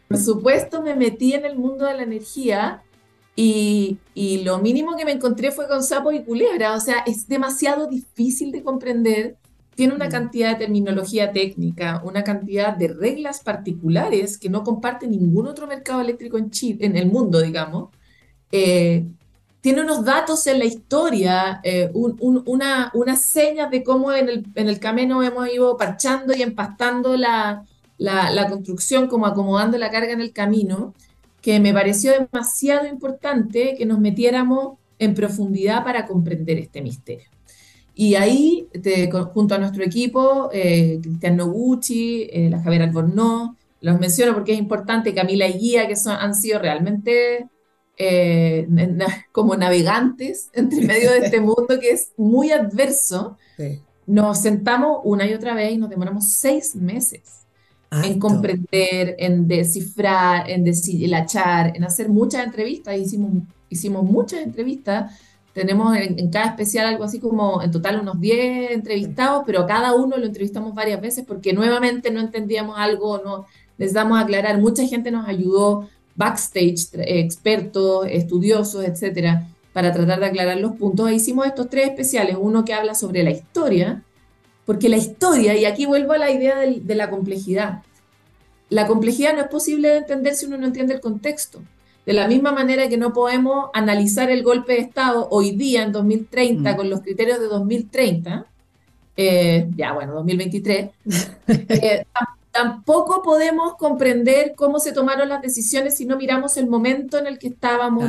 Por 0.08 0.18
supuesto, 0.18 0.82
me 0.82 0.94
metí 0.94 1.32
en 1.32 1.46
el 1.46 1.56
mundo 1.56 1.86
de 1.86 1.94
la 1.94 2.02
energía 2.02 2.82
y, 3.36 3.98
lo 4.44 4.58
mínimo 4.58 4.96
que 4.96 5.04
me 5.04 5.12
encontré 5.12 5.50
fue 5.50 5.66
con 5.66 5.82
sapo 5.82 6.12
y 6.12 6.22
culebra, 6.22 6.74
o 6.74 6.80
sea, 6.80 6.98
es 7.06 7.26
demasiado 7.26 7.88
difícil 7.88 8.52
de 8.52 8.62
comprender, 8.62 9.36
tiene 9.74 9.94
una 9.94 10.06
mm. 10.06 10.10
cantidad 10.10 10.50
de 10.52 10.64
terminología 10.66 11.32
técnica, 11.32 12.00
una 12.04 12.22
cantidad 12.22 12.76
de 12.76 12.88
reglas 12.88 13.40
particulares 13.40 14.38
que 14.38 14.48
no 14.48 14.62
comparte 14.62 15.08
ningún 15.08 15.48
otro 15.48 15.66
mercado 15.66 16.00
eléctrico 16.00 16.38
en, 16.38 16.50
Chile, 16.50 16.86
en 16.86 16.96
el 16.96 17.06
mundo, 17.10 17.40
digamos. 17.40 17.90
Eh, 18.52 19.04
tiene 19.60 19.80
unos 19.80 20.04
datos 20.04 20.46
en 20.46 20.58
la 20.60 20.66
historia, 20.66 21.60
eh, 21.64 21.90
una, 21.92 22.92
unas 22.94 23.24
señas 23.24 23.70
de 23.70 23.82
cómo 23.82 24.12
en 24.12 24.28
el, 24.28 24.46
en 24.54 24.68
el, 24.68 24.78
camino 24.78 25.22
hemos 25.22 25.48
ido 25.48 25.76
parchando 25.76 26.36
y 26.36 26.42
empastando 26.42 27.16
la, 27.16 27.64
la, 27.96 28.30
la 28.30 28.48
construcción, 28.48 29.08
como 29.08 29.26
acomodando 29.26 29.78
la 29.78 29.90
carga 29.90 30.12
en 30.12 30.20
el 30.20 30.32
camino 30.32 30.94
que 31.44 31.60
me 31.60 31.74
pareció 31.74 32.12
demasiado 32.12 32.86
importante 32.86 33.74
que 33.76 33.84
nos 33.84 34.00
metiéramos 34.00 34.78
en 34.98 35.12
profundidad 35.12 35.84
para 35.84 36.06
comprender 36.06 36.58
este 36.58 36.80
misterio. 36.80 37.28
Y 37.94 38.14
ahí, 38.14 38.66
junto 39.34 39.54
a 39.54 39.58
nuestro 39.58 39.84
equipo, 39.84 40.48
eh, 40.54 40.98
Cristian 41.02 41.36
Noguchi, 41.36 42.30
eh, 42.32 42.48
la 42.48 42.62
Javier 42.62 42.84
Albornoz, 42.84 43.50
los 43.82 44.00
menciono 44.00 44.32
porque 44.32 44.54
es 44.54 44.58
importante, 44.58 45.12
Camila 45.12 45.46
y 45.46 45.58
Guía, 45.58 45.86
que 45.86 45.96
son, 45.96 46.16
han 46.16 46.34
sido 46.34 46.60
realmente 46.60 47.46
eh, 47.98 48.66
como 49.30 49.54
navegantes 49.54 50.48
entre 50.54 50.86
medio 50.86 51.12
de 51.12 51.18
este 51.26 51.40
mundo 51.40 51.78
que 51.78 51.90
es 51.90 52.12
muy 52.16 52.52
adverso. 52.52 53.36
Nos 54.06 54.40
sentamos 54.40 55.00
una 55.04 55.26
y 55.26 55.34
otra 55.34 55.52
vez 55.52 55.72
y 55.72 55.76
nos 55.76 55.90
demoramos 55.90 56.24
seis 56.24 56.74
meses 56.74 57.43
en 58.02 58.18
comprender, 58.18 59.16
en 59.18 59.46
descifrar, 59.46 60.50
en 60.50 60.64
deshilachar, 60.64 61.76
en 61.76 61.84
hacer 61.84 62.08
muchas 62.08 62.44
entrevistas. 62.44 62.98
Hicimos, 62.98 63.44
hicimos 63.68 64.04
muchas 64.04 64.40
entrevistas. 64.40 65.12
Tenemos 65.52 65.96
en, 65.96 66.30
cada 66.30 66.46
especial 66.46 66.86
algo 66.86 67.04
así 67.04 67.20
como 67.20 67.62
en 67.62 67.70
total 67.70 68.00
unos 68.00 68.20
10 68.20 68.72
entrevistados, 68.72 69.44
pero 69.46 69.66
cada 69.66 69.94
uno 69.94 70.16
lo 70.16 70.26
entrevistamos 70.26 70.74
varias 70.74 71.00
veces 71.00 71.24
porque 71.26 71.52
nuevamente 71.52 72.10
no 72.10 72.20
entendíamos 72.20 72.76
algo, 72.76 73.22
no 73.24 73.46
a 73.78 74.20
aclarar. 74.20 74.58
Mucha 74.58 74.86
gente 74.86 75.10
nos 75.10 75.28
ayudó 75.28 75.88
backstage, 76.16 76.88
expertos, 76.94 78.06
estudiosos, 78.08 78.84
etcétera, 78.84 79.48
para 79.72 79.92
tratar 79.92 80.20
de 80.20 80.26
aclarar 80.26 80.58
los 80.58 80.72
puntos. 80.72 81.10
E 81.10 81.14
hicimos 81.14 81.46
estos 81.46 81.68
tres 81.68 81.88
especiales, 81.88 82.36
uno 82.40 82.64
que 82.64 82.74
habla 82.74 82.94
sobre 82.94 83.22
la 83.22 83.30
historia, 83.30 84.02
porque 84.66 84.88
la 84.88 84.96
historia, 84.96 85.56
y 85.56 85.64
aquí 85.64 85.86
vuelvo 85.86 86.12
a 86.12 86.18
la 86.18 86.30
idea 86.30 86.58
de, 86.58 86.94
la 86.94 87.10
complejidad, 87.10 87.82
la 88.70 88.86
complejidad 88.86 89.34
no 89.34 89.42
es 89.42 89.48
posible 89.48 89.88
de 89.88 89.96
entender 89.98 90.34
si 90.34 90.46
uno 90.46 90.56
no 90.56 90.66
entiende 90.66 90.94
el 90.94 91.00
contexto. 91.00 91.60
De 92.06 92.12
la 92.12 92.28
misma 92.28 92.52
manera 92.52 92.88
que 92.88 92.96
no 92.96 93.12
podemos 93.12 93.70
analizar 93.72 94.30
el 94.30 94.42
golpe 94.42 94.74
de 94.74 94.80
Estado 94.80 95.28
hoy 95.30 95.52
día, 95.52 95.82
en 95.82 95.92
2030, 95.92 96.72
mm. 96.72 96.76
con 96.76 96.90
los 96.90 97.00
criterios 97.00 97.40
de 97.40 97.46
2030, 97.46 98.46
eh, 99.16 99.68
ya 99.76 99.92
bueno, 99.92 100.14
2023, 100.14 100.90
eh, 101.48 102.04
tampoco 102.54 103.20
podemos 103.20 103.74
comprender 103.74 104.54
cómo 104.54 104.78
se 104.78 104.92
tomaron 104.92 105.28
las 105.28 105.42
decisiones 105.42 105.96
si 105.96 106.06
no 106.06 106.16
miramos 106.16 106.56
el 106.56 106.68
momento 106.68 107.18
en 107.18 107.26
el 107.26 107.40
que 107.40 107.48
estábamos, 107.48 108.08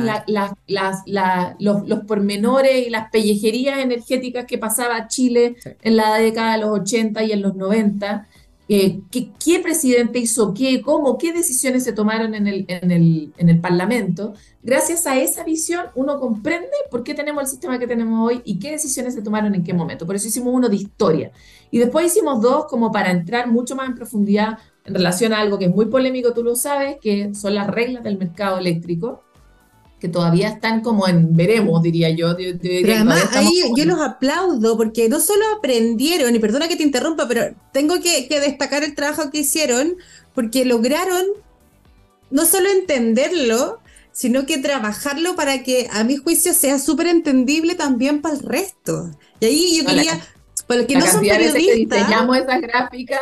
los, 1.58 2.00
pormenores 2.06 2.86
y 2.86 2.90
las 2.90 3.10
pellejerías 3.10 3.80
energéticas 3.80 4.44
que 4.46 4.56
pasaba 4.56 5.08
Chile 5.08 5.56
en 5.82 5.96
la 5.96 6.14
década 6.14 6.52
de 6.52 6.58
los 6.60 6.78
80 6.78 7.24
y 7.24 7.32
en 7.32 7.42
los 7.42 7.56
90. 7.56 8.28
Eh, 8.68 9.00
¿qué, 9.10 9.60
presidente 9.60 10.18
hizo 10.18 10.52
qué? 10.52 10.82
¿Cómo? 10.82 11.18
¿Qué 11.18 11.32
decisiones 11.32 11.84
se 11.84 11.92
tomaron 11.92 12.34
en 12.34 12.48
el, 12.48 12.64
en, 12.68 12.90
el, 12.90 13.32
en 13.36 13.48
el 13.48 13.60
Parlamento? 13.60 14.34
Gracias 14.62 15.06
a 15.06 15.16
esa 15.16 15.44
visión 15.44 15.86
uno 15.94 16.18
comprende 16.18 16.68
por 16.90 17.04
qué 17.04 17.14
tenemos 17.14 17.44
el 17.44 17.48
sistema 17.48 17.78
que 17.78 17.86
tenemos 17.86 18.28
hoy 18.28 18.42
y 18.44 18.58
qué 18.58 18.72
decisiones 18.72 19.14
se 19.14 19.22
tomaron 19.22 19.54
en 19.54 19.62
qué 19.62 19.72
momento. 19.72 20.06
Por 20.06 20.16
eso 20.16 20.26
hicimos 20.26 20.52
uno 20.52 20.68
de 20.68 20.76
historia. 20.76 21.30
Y 21.70 21.78
después 21.78 22.06
hicimos 22.06 22.42
dos 22.42 22.66
como 22.66 22.90
para 22.90 23.10
entrar 23.12 23.46
mucho 23.46 23.76
más 23.76 23.88
en 23.88 23.94
profundidad 23.94 24.58
en 24.84 24.94
relación 24.94 25.32
a 25.32 25.40
algo 25.40 25.58
que 25.58 25.66
es 25.66 25.74
muy 25.74 25.86
polémico, 25.86 26.32
tú 26.32 26.44
lo 26.44 26.54
sabes, 26.54 26.98
que 27.00 27.34
son 27.34 27.54
las 27.54 27.66
reglas 27.66 28.04
del 28.04 28.18
mercado 28.18 28.58
eléctrico 28.58 29.22
que 30.00 30.08
todavía 30.08 30.48
están 30.48 30.82
como 30.82 31.08
en 31.08 31.34
veremos, 31.34 31.82
diría 31.82 32.10
yo. 32.10 32.36
pero 32.36 32.94
además, 32.94 33.28
ahí 33.32 33.62
yo 33.74 33.84
los 33.86 34.00
aplaudo 34.00 34.76
porque 34.76 35.08
no 35.08 35.20
solo 35.20 35.42
aprendieron, 35.56 36.34
y 36.34 36.38
perdona 36.38 36.68
que 36.68 36.76
te 36.76 36.82
interrumpa, 36.82 37.26
pero 37.26 37.54
tengo 37.72 37.94
que, 38.00 38.26
destacar 38.28 38.84
el 38.84 38.94
trabajo 38.94 39.30
que 39.30 39.38
hicieron 39.38 39.94
porque 40.34 40.64
lograron 40.66 41.24
no 42.30 42.44
solo 42.44 42.68
entenderlo, 42.68 43.80
sino 44.12 44.44
que 44.44 44.58
trabajarlo 44.58 45.34
para 45.34 45.62
que 45.62 45.88
a 45.90 46.04
mi 46.04 46.16
juicio 46.16 46.52
sea 46.52 46.78
súper 46.78 47.06
entendible 47.06 47.74
también 47.74 48.20
para 48.20 48.34
el 48.34 48.42
resto. 48.42 49.10
Y 49.40 49.46
ahí 49.46 49.78
yo 49.78 49.86
quería, 49.86 50.20
para 50.66 50.78
los 50.78 50.86
que 50.88 50.96
no 50.96 51.06
son 51.06 51.20
periodistas. 51.20 52.08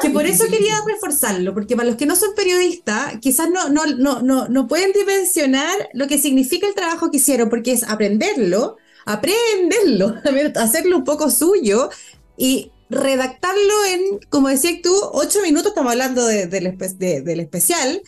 Que, 0.01 0.11
por 0.11 0.27
eso 0.27 0.45
quería 0.49 0.75
reforzarlo, 0.87 1.53
porque 1.55 1.77
para 1.77 1.89
los 1.89 1.97
que 1.97 2.07
no 2.07 2.17
son 2.17 2.35
periodistas, 2.35 3.19
quizás 3.21 3.51
no, 3.51 3.69
no, 3.69 3.87
no, 3.87 4.23
no, 4.23 4.49
no 4.49 4.67
pueden 4.67 4.93
dimensionar 4.93 5.91
lo 5.93 6.07
que 6.07 6.19
significa 6.19 6.67
el 6.67 6.75
trabajo 6.75 7.11
que 7.11 7.19
hicieron, 7.19 7.51
porque 7.51 7.73
es 7.73 7.83
aprenderlo, 7.85 8.77
aprenderlo, 9.05 10.15
hacerlo 10.61 10.97
un 10.99 11.05
poco 11.05 11.31
suyo 11.31 11.91
y 12.37 12.73
redactarlo 12.91 13.85
en, 13.89 14.21
como 14.29 14.49
decías 14.49 14.81
tú, 14.83 14.95
ocho 15.13 15.41
minutos, 15.43 15.69
estamos 15.69 15.93
hablando 15.93 16.27
de, 16.27 16.47
del 16.47 17.41
especial, 17.41 18.03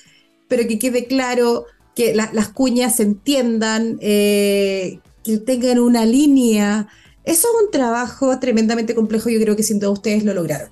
pero 0.48 0.66
que 0.66 0.78
quede 0.78 1.06
claro, 1.06 1.66
que 1.94 2.14
las 2.14 2.48
cuñas 2.48 2.96
se 2.96 3.02
entiendan, 3.02 3.98
eh, 4.00 5.00
que 5.24 5.38
tengan 5.38 5.78
una 5.78 6.04
línea. 6.04 6.88
Eso 7.26 7.48
es 7.48 7.64
un 7.64 7.70
trabajo 7.72 8.38
tremendamente 8.38 8.94
complejo, 8.94 9.28
yo 9.28 9.40
creo 9.40 9.56
que 9.56 9.64
sin 9.64 9.80
todos 9.80 9.94
ustedes 9.94 10.24
lo 10.24 10.32
lograron. 10.32 10.70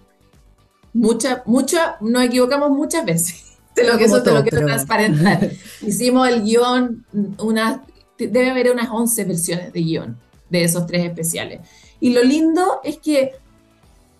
Mucha, 0.92 1.42
mucha, 1.46 1.96
nos 2.00 2.24
equivocamos 2.24 2.70
muchas 2.70 3.04
veces. 3.04 3.42
De 3.74 3.82
lo 3.82 3.98
que 3.98 4.04
eso 4.04 4.22
te 4.22 4.30
lo 4.30 4.44
quiero 4.44 4.64
transparentar. 4.64 5.50
Hicimos 5.82 6.28
el 6.28 6.44
guion, 6.44 7.04
una, 7.38 7.84
debe 8.16 8.50
haber 8.50 8.70
unas 8.70 8.88
11 8.88 9.24
versiones 9.24 9.72
de 9.72 9.80
guion 9.80 10.16
de 10.48 10.62
esos 10.62 10.86
tres 10.86 11.04
especiales. 11.04 11.60
Y 11.98 12.10
lo 12.10 12.22
lindo 12.22 12.78
es 12.84 12.98
que 12.98 13.32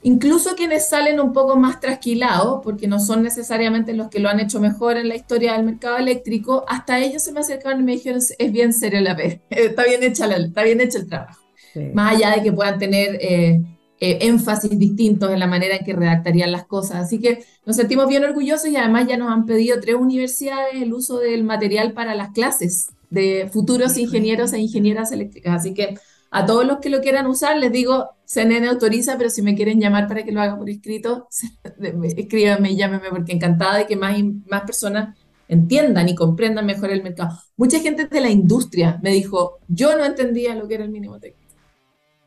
incluso 0.02 0.56
quienes 0.56 0.88
salen 0.88 1.20
un 1.20 1.32
poco 1.32 1.54
más 1.54 1.78
trasquilados, 1.78 2.62
porque 2.64 2.88
no 2.88 2.98
son 2.98 3.22
necesariamente 3.22 3.92
los 3.92 4.08
que 4.08 4.18
lo 4.18 4.28
han 4.28 4.40
hecho 4.40 4.58
mejor 4.58 4.96
en 4.96 5.08
la 5.08 5.14
historia 5.14 5.52
del 5.52 5.62
mercado 5.62 5.98
eléctrico, 5.98 6.64
hasta 6.66 6.98
ellos 6.98 7.22
se 7.22 7.30
me 7.30 7.38
acercaron 7.38 7.78
y 7.78 7.84
me 7.84 7.92
dijeron, 7.92 8.20
es 8.36 8.52
bien 8.52 8.72
serio 8.72 9.00
la 9.02 9.14
vez, 9.14 9.38
está 9.50 9.84
bien 9.84 10.02
hecha 10.02 10.26
está 10.26 10.64
bien 10.64 10.80
hecho 10.80 10.98
el 10.98 11.06
trabajo 11.06 11.43
más 11.92 12.16
allá 12.16 12.36
de 12.36 12.42
que 12.42 12.52
puedan 12.52 12.78
tener 12.78 13.16
eh, 13.20 13.62
eh, 14.00 14.18
énfasis 14.22 14.78
distintos 14.78 15.32
en 15.32 15.38
la 15.38 15.46
manera 15.46 15.76
en 15.76 15.84
que 15.84 15.92
redactarían 15.92 16.52
las 16.52 16.66
cosas. 16.66 16.96
Así 16.96 17.20
que 17.20 17.44
nos 17.64 17.76
sentimos 17.76 18.08
bien 18.08 18.24
orgullosos 18.24 18.68
y 18.68 18.76
además 18.76 19.06
ya 19.08 19.16
nos 19.16 19.30
han 19.30 19.46
pedido 19.46 19.80
tres 19.80 19.96
universidades 19.96 20.74
el 20.74 20.92
uso 20.92 21.18
del 21.18 21.44
material 21.44 21.92
para 21.92 22.14
las 22.14 22.30
clases 22.30 22.88
de 23.10 23.48
futuros 23.52 23.96
ingenieros 23.96 24.52
e 24.52 24.58
ingenieras 24.58 25.12
eléctricas. 25.12 25.54
Así 25.54 25.74
que 25.74 25.96
a 26.30 26.44
todos 26.46 26.66
los 26.66 26.78
que 26.78 26.90
lo 26.90 27.00
quieran 27.00 27.28
usar, 27.28 27.56
les 27.56 27.70
digo, 27.70 28.10
CNN 28.24 28.66
autoriza, 28.66 29.16
pero 29.16 29.30
si 29.30 29.40
me 29.40 29.54
quieren 29.54 29.80
llamar 29.80 30.08
para 30.08 30.24
que 30.24 30.32
lo 30.32 30.40
haga 30.40 30.58
por 30.58 30.68
escrito, 30.68 31.28
escríbanme 32.16 32.72
y 32.72 32.76
llámenme 32.76 33.08
porque 33.10 33.32
encantada 33.32 33.78
de 33.78 33.86
que 33.86 33.94
más, 33.94 34.16
más 34.50 34.62
personas 34.62 35.16
entiendan 35.46 36.08
y 36.08 36.14
comprendan 36.14 36.66
mejor 36.66 36.90
el 36.90 37.02
mercado. 37.02 37.38
Mucha 37.56 37.78
gente 37.78 38.06
de 38.06 38.20
la 38.20 38.30
industria 38.30 38.98
me 39.02 39.10
dijo, 39.10 39.58
yo 39.68 39.96
no 39.96 40.04
entendía 40.04 40.56
lo 40.56 40.66
que 40.66 40.74
era 40.74 40.84
el 40.84 40.90
mínimo 40.90 41.20
técnico. 41.20 41.43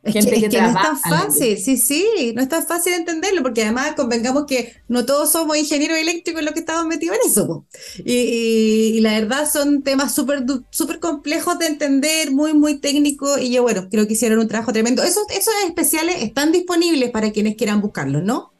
Es 0.03 0.25
que, 0.25 0.47
no 0.61 0.67
es 0.67 0.73
tan 0.73 0.97
fácil, 0.97 1.57
sí, 1.57 1.75
sí, 1.75 2.31
no 2.33 2.41
es 2.41 2.47
tan 2.47 2.65
fácil 2.65 2.93
entenderlo, 2.93 3.43
porque 3.43 3.63
además 3.63 3.93
convengamos 3.95 4.45
que 4.45 4.73
no 4.87 5.05
todos 5.05 5.31
somos 5.31 5.57
ingenieros 5.57 5.97
eléctricos 5.97 6.43
los 6.43 6.53
que 6.53 6.59
estamos 6.59 6.85
metidos 6.85 7.17
en 7.17 7.29
eso. 7.29 7.65
Y, 8.05 8.99
la 9.01 9.19
verdad 9.19 9.49
son 9.51 9.83
temas 9.83 10.15
súper 10.15 10.45
súper 10.69 10.99
complejos 10.99 11.59
de 11.59 11.67
entender, 11.67 12.31
muy, 12.31 12.53
muy 12.53 12.79
técnicos, 12.79 13.41
y 13.41 13.51
yo, 13.51 13.63
bueno, 13.63 13.87
creo 13.89 14.07
que 14.07 14.13
hicieron 14.13 14.39
un 14.39 14.47
trabajo 14.47 14.71
tremendo. 14.71 15.03
Esos, 15.03 15.23
esos 15.29 15.53
especiales 15.65 16.21
están 16.21 16.51
disponibles 16.51 17.09
para 17.09 17.31
quienes 17.31 17.55
quieran 17.55 17.81
buscarlos, 17.81 18.23
¿no? 18.23 18.53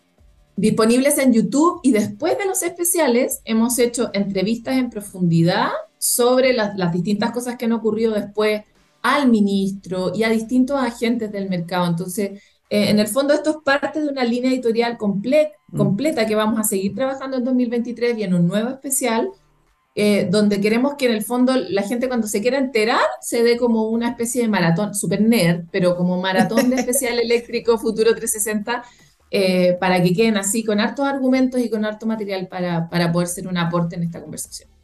Disponibles 0.57 1.17
en 1.19 1.33
YouTube 1.33 1.79
y 1.83 1.91
después 1.91 2.37
de 2.37 2.45
los 2.45 2.63
especiales 2.63 3.41
hemos 3.45 3.77
hecho 3.77 4.09
entrevistas 4.13 4.75
en 4.75 4.89
profundidad 4.89 5.69
sobre 5.99 6.51
las, 6.53 6.75
las 6.77 6.91
distintas 6.91 7.31
cosas 7.31 7.57
que 7.57 7.65
han 7.65 7.73
ocurrido 7.73 8.13
después 8.13 8.63
al 9.15 9.29
ministro 9.29 10.11
y 10.13 10.23
a 10.23 10.29
distintos 10.29 10.79
agentes 10.79 11.31
del 11.31 11.49
mercado. 11.49 11.87
Entonces, 11.87 12.41
eh, 12.69 12.89
en 12.89 12.99
el 12.99 13.07
fondo 13.07 13.33
esto 13.33 13.51
es 13.51 13.57
parte 13.63 14.01
de 14.01 14.09
una 14.09 14.23
línea 14.23 14.51
editorial 14.51 14.97
mm. 14.99 15.77
completa 15.77 16.25
que 16.25 16.35
vamos 16.35 16.59
a 16.59 16.63
seguir 16.63 16.93
trabajando 16.95 17.37
en 17.37 17.45
2023 17.45 18.17
y 18.17 18.23
en 18.23 18.33
un 18.33 18.47
nuevo 18.47 18.69
especial, 18.69 19.29
eh, 19.95 20.27
donde 20.29 20.61
queremos 20.61 20.95
que 20.95 21.07
en 21.07 21.13
el 21.13 21.23
fondo 21.23 21.53
la 21.55 21.81
gente 21.81 22.07
cuando 22.07 22.27
se 22.27 22.41
quiera 22.41 22.57
enterar 22.57 23.01
se 23.21 23.41
dé 23.41 23.57
como 23.57 23.89
una 23.89 24.09
especie 24.09 24.43
de 24.43 24.47
maratón, 24.49 24.93
super 24.93 25.21
nerd, 25.21 25.65
pero 25.71 25.95
como 25.95 26.21
maratón 26.21 26.69
de 26.69 26.75
especial 26.81 27.19
eléctrico 27.19 27.77
Futuro 27.77 28.11
360, 28.11 28.83
eh, 29.31 29.77
para 29.79 30.01
que 30.03 30.13
queden 30.13 30.37
así 30.37 30.63
con 30.63 30.79
hartos 30.79 31.05
argumentos 31.05 31.59
y 31.61 31.69
con 31.69 31.83
harto 31.83 32.05
material 32.05 32.47
para, 32.47 32.89
para 32.89 33.11
poder 33.11 33.27
ser 33.27 33.47
un 33.47 33.57
aporte 33.57 33.95
en 33.95 34.03
esta 34.03 34.21
conversación 34.21 34.76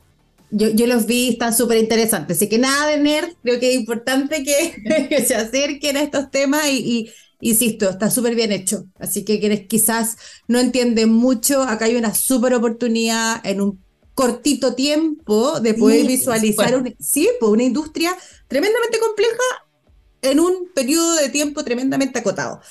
yo, 0.54 0.88
los 0.88 1.06
vi, 1.06 1.30
están 1.30 1.54
súper 1.54 1.78
interesantes. 1.78 2.38
Así 2.38 2.48
que 2.48 2.60
nada 2.60 2.88
de 2.88 2.98
nerd, 2.98 3.34
creo 3.42 3.60
que 3.60 3.70
es 3.74 3.76
importante 3.76 4.44
que, 4.44 5.24
se 5.28 5.36
acerquen 5.36 5.98
a 5.98 6.04
estos 6.04 6.30
temas 6.30 6.68
y, 6.70 7.10
insisto, 7.40 7.90
está 7.90 8.12
súper 8.12 8.36
bien 8.36 8.52
hecho. 8.52 8.86
Así 9.00 9.26
que 9.26 9.40
quienes 9.40 9.68
quizás 9.68 10.18
no 10.48 10.60
entienden 10.60 11.10
mucho, 11.10 11.64
acá 11.64 11.86
hay 11.86 11.96
una 11.96 12.14
súper 12.14 12.54
oportunidad 12.54 13.46
en 13.46 13.62
un 13.62 13.84
cortito 14.14 14.76
tiempo 14.76 15.60
de 15.60 15.74
poder 15.74 16.06
visualizar 16.06 16.76
un, 16.76 16.96
sí, 17.00 17.28
pues 17.40 17.52
una 17.52 17.64
industria 17.64 18.16
tremendamente 18.48 19.00
compleja 19.00 19.44
en 20.22 20.40
un 20.40 20.70
periodo 20.74 21.16
de 21.16 21.30
tiempo 21.30 21.64
tremendamente 21.64 22.20
acotado. 22.20 22.62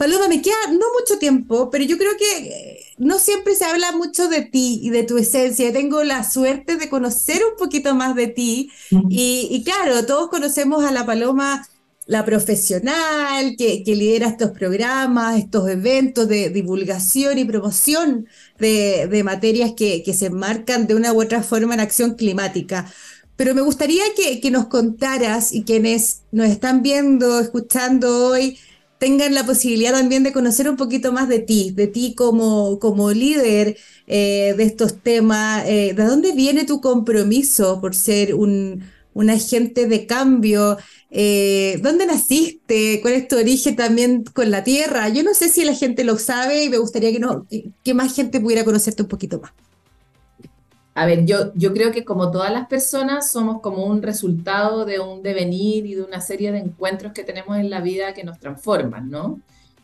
Paloma, 0.00 0.28
me 0.28 0.40
queda 0.40 0.56
no 0.70 0.86
mucho 0.98 1.18
tiempo, 1.18 1.68
pero 1.68 1.84
yo 1.84 1.98
creo 1.98 2.12
que 2.16 2.38
eh, 2.38 2.80
no 2.96 3.18
siempre 3.18 3.54
se 3.54 3.66
habla 3.66 3.92
mucho 3.92 4.30
de 4.30 4.40
ti 4.40 4.80
y 4.82 4.88
de 4.88 5.02
tu 5.02 5.18
esencia. 5.18 5.74
Tengo 5.74 6.02
la 6.04 6.24
suerte 6.24 6.76
de 6.76 6.88
conocer 6.88 7.42
un 7.44 7.58
poquito 7.58 7.94
más 7.94 8.14
de 8.14 8.28
ti 8.28 8.70
y, 9.10 9.62
claro, 9.62 10.06
todos 10.06 10.30
conocemos 10.30 10.86
a 10.86 10.90
la 10.90 11.04
Paloma, 11.04 11.68
la 12.06 12.24
profesional 12.24 13.56
que, 13.58 13.82
lidera 13.84 14.28
estos 14.28 14.52
programas, 14.52 15.36
estos 15.36 15.68
eventos 15.68 16.26
de 16.28 16.48
divulgación 16.48 17.36
y 17.36 17.44
promoción 17.44 18.26
de, 18.58 19.20
materias 19.22 19.74
que, 19.76 20.02
se 20.14 20.26
enmarcan 20.26 20.86
de 20.86 20.94
una 20.94 21.12
u 21.12 21.20
otra 21.20 21.42
forma 21.42 21.74
en 21.74 21.80
acción 21.80 22.14
climática. 22.14 22.90
Pero 23.36 23.54
me 23.54 23.60
gustaría 23.60 24.04
que, 24.16 24.40
que 24.40 24.50
nos 24.50 24.68
contaras 24.68 25.52
y 25.52 25.64
quienes 25.64 26.22
nos 26.32 26.48
están 26.48 26.82
viendo, 26.82 27.38
escuchando 27.38 28.28
hoy, 28.28 28.58
tengan 29.00 29.34
la 29.34 29.46
posibilidad 29.46 29.92
también 29.92 30.22
de 30.24 30.32
conocer 30.32 30.68
un 30.68 30.76
poquito 30.76 31.10
más 31.10 31.26
de 31.28 31.38
ti, 31.40 31.72
de 31.74 31.86
ti 31.86 32.14
como, 32.14 32.78
como 32.78 33.10
líder 33.12 33.78
eh, 34.06 34.54
de 34.56 34.64
estos 34.64 35.02
temas. 35.02 35.64
Eh, 35.66 35.94
¿De 35.94 36.04
dónde 36.04 36.32
viene 36.32 36.64
tu 36.66 36.80
compromiso 36.82 37.80
por 37.80 37.94
ser 37.94 38.34
un, 38.34 38.84
un 39.14 39.30
agente 39.30 39.86
de 39.86 40.06
cambio? 40.06 40.76
Eh, 41.10 41.80
¿Dónde 41.82 42.04
naciste? 42.06 43.00
¿Cuál 43.00 43.14
es 43.14 43.28
tu 43.28 43.36
origen 43.38 43.74
también 43.74 44.22
con 44.24 44.50
la 44.50 44.64
tierra? 44.64 45.08
Yo 45.08 45.22
no 45.22 45.32
sé 45.34 45.48
si 45.48 45.64
la 45.64 45.74
gente 45.74 46.04
lo 46.04 46.18
sabe 46.18 46.64
y 46.64 46.68
me 46.68 46.76
gustaría 46.78 47.10
que, 47.10 47.20
no, 47.20 47.46
que 47.82 47.94
más 47.94 48.14
gente 48.14 48.38
pudiera 48.40 48.64
conocerte 48.66 49.02
un 49.02 49.08
poquito 49.08 49.40
más. 49.40 49.52
A 50.94 51.06
ver, 51.06 51.24
yo, 51.24 51.52
yo 51.54 51.72
creo 51.72 51.92
que 51.92 52.04
como 52.04 52.30
todas 52.30 52.52
las 52.52 52.66
personas 52.66 53.30
somos 53.30 53.60
como 53.60 53.84
un 53.84 54.02
resultado 54.02 54.84
de 54.84 54.98
un 54.98 55.22
devenir 55.22 55.86
y 55.86 55.94
de 55.94 56.02
una 56.02 56.20
serie 56.20 56.52
de 56.52 56.58
encuentros 56.58 57.12
que 57.12 57.22
tenemos 57.22 57.56
en 57.58 57.70
la 57.70 57.80
vida 57.80 58.12
que 58.12 58.24
nos 58.24 58.38
transforman, 58.38 59.08
¿no? 59.08 59.40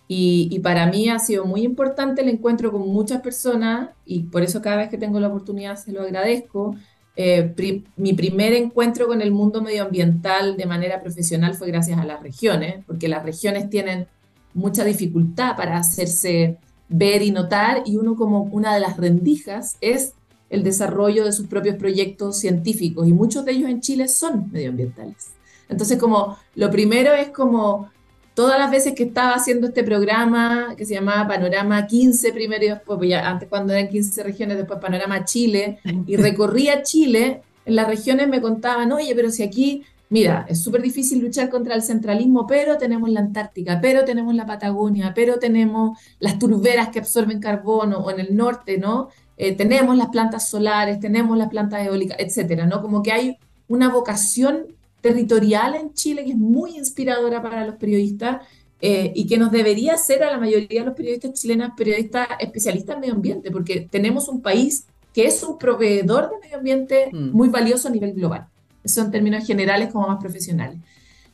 Y, 0.08 0.48
y, 0.52 0.60
para 0.60 0.86
mí 0.86 1.08
ha 1.08 1.18
sido 1.18 1.46
muy 1.46 1.62
importante 1.62 2.22
el 2.22 2.28
encuentro 2.28 2.70
con 2.70 2.88
muchas 2.88 3.22
personas 3.22 3.90
y 4.04 4.24
por 4.24 4.42
eso 4.42 4.62
cada 4.62 4.76
vez 4.76 4.88
que 4.88 4.98
tengo 4.98 5.18
la 5.18 5.26
oportunidad 5.28 5.76
se 5.76 5.90
lo 5.90 6.02
agradezco. 6.02 6.76
Eh, 7.16 7.82
mi 7.96 8.12
primer 8.12 8.52
encuentro 8.52 9.06
con 9.06 9.22
el 9.22 9.32
mundo 9.32 9.62
medioambiental 9.62 10.56
de 10.56 10.66
manera 10.66 11.00
profesional 11.00 11.54
fue 11.54 11.68
gracias 11.68 11.98
a 11.98 12.04
las 12.04 12.22
regiones, 12.22 12.84
porque 12.86 13.08
las 13.08 13.24
regiones 13.24 13.70
tienen 13.70 14.06
mucha 14.52 14.84
dificultad 14.84 15.56
para 15.56 15.78
hacerse 15.78 16.58
ver 16.88 17.22
y 17.22 17.30
notar 17.30 17.82
y 17.86 17.96
uno 17.96 18.16
como 18.16 18.42
una 18.42 18.74
de 18.74 18.80
las 18.80 18.96
rendijas 18.98 19.76
es 19.80 20.12
el 20.50 20.62
desarrollo 20.62 21.24
de 21.24 21.32
sus 21.32 21.46
propios 21.46 21.76
proyectos 21.76 22.38
científicos 22.38 23.06
y 23.08 23.12
muchos 23.12 23.44
de 23.44 23.52
ellos 23.52 23.70
en 23.70 23.80
Chile 23.80 24.08
son 24.08 24.50
medioambientales. 24.52 25.30
Entonces, 25.68 25.98
como 25.98 26.38
lo 26.54 26.70
primero 26.70 27.12
es 27.12 27.28
como 27.28 27.90
todas 28.34 28.58
las 28.58 28.70
veces 28.70 28.94
que 28.94 29.04
estaba 29.04 29.32
haciendo 29.32 29.68
este 29.68 29.82
programa 29.82 30.74
que 30.76 30.84
se 30.84 30.94
llamaba 30.94 31.26
Panorama 31.26 31.86
15 31.86 32.32
primero 32.32 32.64
y 32.64 32.68
después, 32.68 32.98
pues 32.98 33.10
ya 33.10 33.28
antes 33.28 33.48
cuando 33.48 33.72
eran 33.72 33.88
15 33.88 34.22
regiones, 34.22 34.58
después 34.58 34.78
Panorama 34.78 35.24
Chile, 35.24 35.80
y 36.06 36.16
recorría 36.16 36.82
Chile, 36.82 37.42
en 37.64 37.74
las 37.74 37.88
regiones 37.88 38.28
me 38.28 38.42
contaban, 38.42 38.92
oye, 38.92 39.14
pero 39.14 39.30
si 39.30 39.42
aquí, 39.42 39.82
mira, 40.10 40.44
es 40.50 40.62
súper 40.62 40.82
difícil 40.82 41.20
luchar 41.20 41.48
contra 41.48 41.74
el 41.74 41.82
centralismo, 41.82 42.46
pero 42.46 42.76
tenemos 42.76 43.08
la 43.08 43.20
Antártica, 43.20 43.80
pero 43.80 44.04
tenemos 44.04 44.34
la 44.34 44.44
Patagonia, 44.44 45.12
pero 45.14 45.38
tenemos 45.38 45.98
las 46.20 46.38
turberas 46.38 46.90
que 46.90 46.98
absorben 46.98 47.40
carbono, 47.40 48.00
o 48.00 48.10
en 48.10 48.20
el 48.20 48.36
norte, 48.36 48.76
¿no? 48.76 49.08
Eh, 49.36 49.52
tenemos 49.54 49.96
las 49.96 50.08
plantas 50.08 50.48
solares, 50.48 51.00
tenemos 51.00 51.36
las 51.36 51.48
plantas 51.48 51.86
eólicas, 51.86 52.16
etcétera, 52.18 52.66
¿no? 52.66 52.80
Como 52.80 53.02
que 53.02 53.12
hay 53.12 53.36
una 53.68 53.88
vocación 53.88 54.66
territorial 55.00 55.74
en 55.74 55.92
Chile 55.92 56.24
que 56.24 56.30
es 56.30 56.36
muy 56.36 56.76
inspiradora 56.76 57.42
para 57.42 57.66
los 57.66 57.76
periodistas 57.76 58.46
eh, 58.80 59.12
y 59.14 59.26
que 59.26 59.38
nos 59.38 59.50
debería 59.50 59.94
hacer 59.94 60.22
a 60.22 60.30
la 60.30 60.38
mayoría 60.38 60.80
de 60.80 60.86
los 60.86 60.96
periodistas 60.96 61.32
chilenos 61.34 61.70
periodistas 61.76 62.28
especialistas 62.40 62.94
en 62.94 63.00
medio 63.00 63.14
ambiente, 63.14 63.50
porque 63.50 63.88
tenemos 63.90 64.28
un 64.28 64.42
país 64.42 64.86
que 65.14 65.24
es 65.26 65.42
un 65.42 65.58
proveedor 65.58 66.30
de 66.30 66.38
medio 66.40 66.58
ambiente 66.58 67.10
mm. 67.12 67.30
muy 67.30 67.48
valioso 67.48 67.88
a 67.88 67.90
nivel 67.90 68.14
global. 68.14 68.48
Eso 68.84 69.02
en 69.02 69.10
términos 69.10 69.46
generales 69.46 69.92
como 69.92 70.08
más 70.08 70.20
profesionales. 70.20 70.78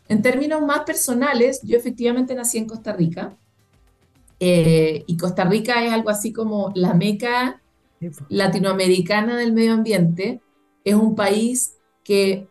En 0.08 0.22
términos 0.22 0.62
más 0.62 0.80
personales, 0.80 1.60
yo 1.62 1.76
efectivamente 1.76 2.34
nací 2.34 2.58
en 2.58 2.66
Costa 2.66 2.92
Rica. 2.92 3.34
Eh, 4.38 5.04
y 5.06 5.16
Costa 5.16 5.44
Rica 5.44 5.84
es 5.84 5.92
algo 5.92 6.10
así 6.10 6.32
como 6.32 6.72
la 6.74 6.94
meca 6.94 7.61
latinoamericana 8.28 9.36
del 9.36 9.52
medio 9.52 9.72
ambiente, 9.72 10.40
es 10.84 10.94
un 10.94 11.14
país 11.14 11.76
que, 12.04 12.48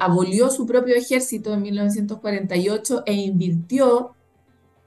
abolió 0.00 0.50
su 0.50 0.66
propio 0.66 0.94
ejército 0.94 1.54
en 1.54 1.62
1948 1.62 3.02
e 3.06 3.14
invirtió 3.14 4.12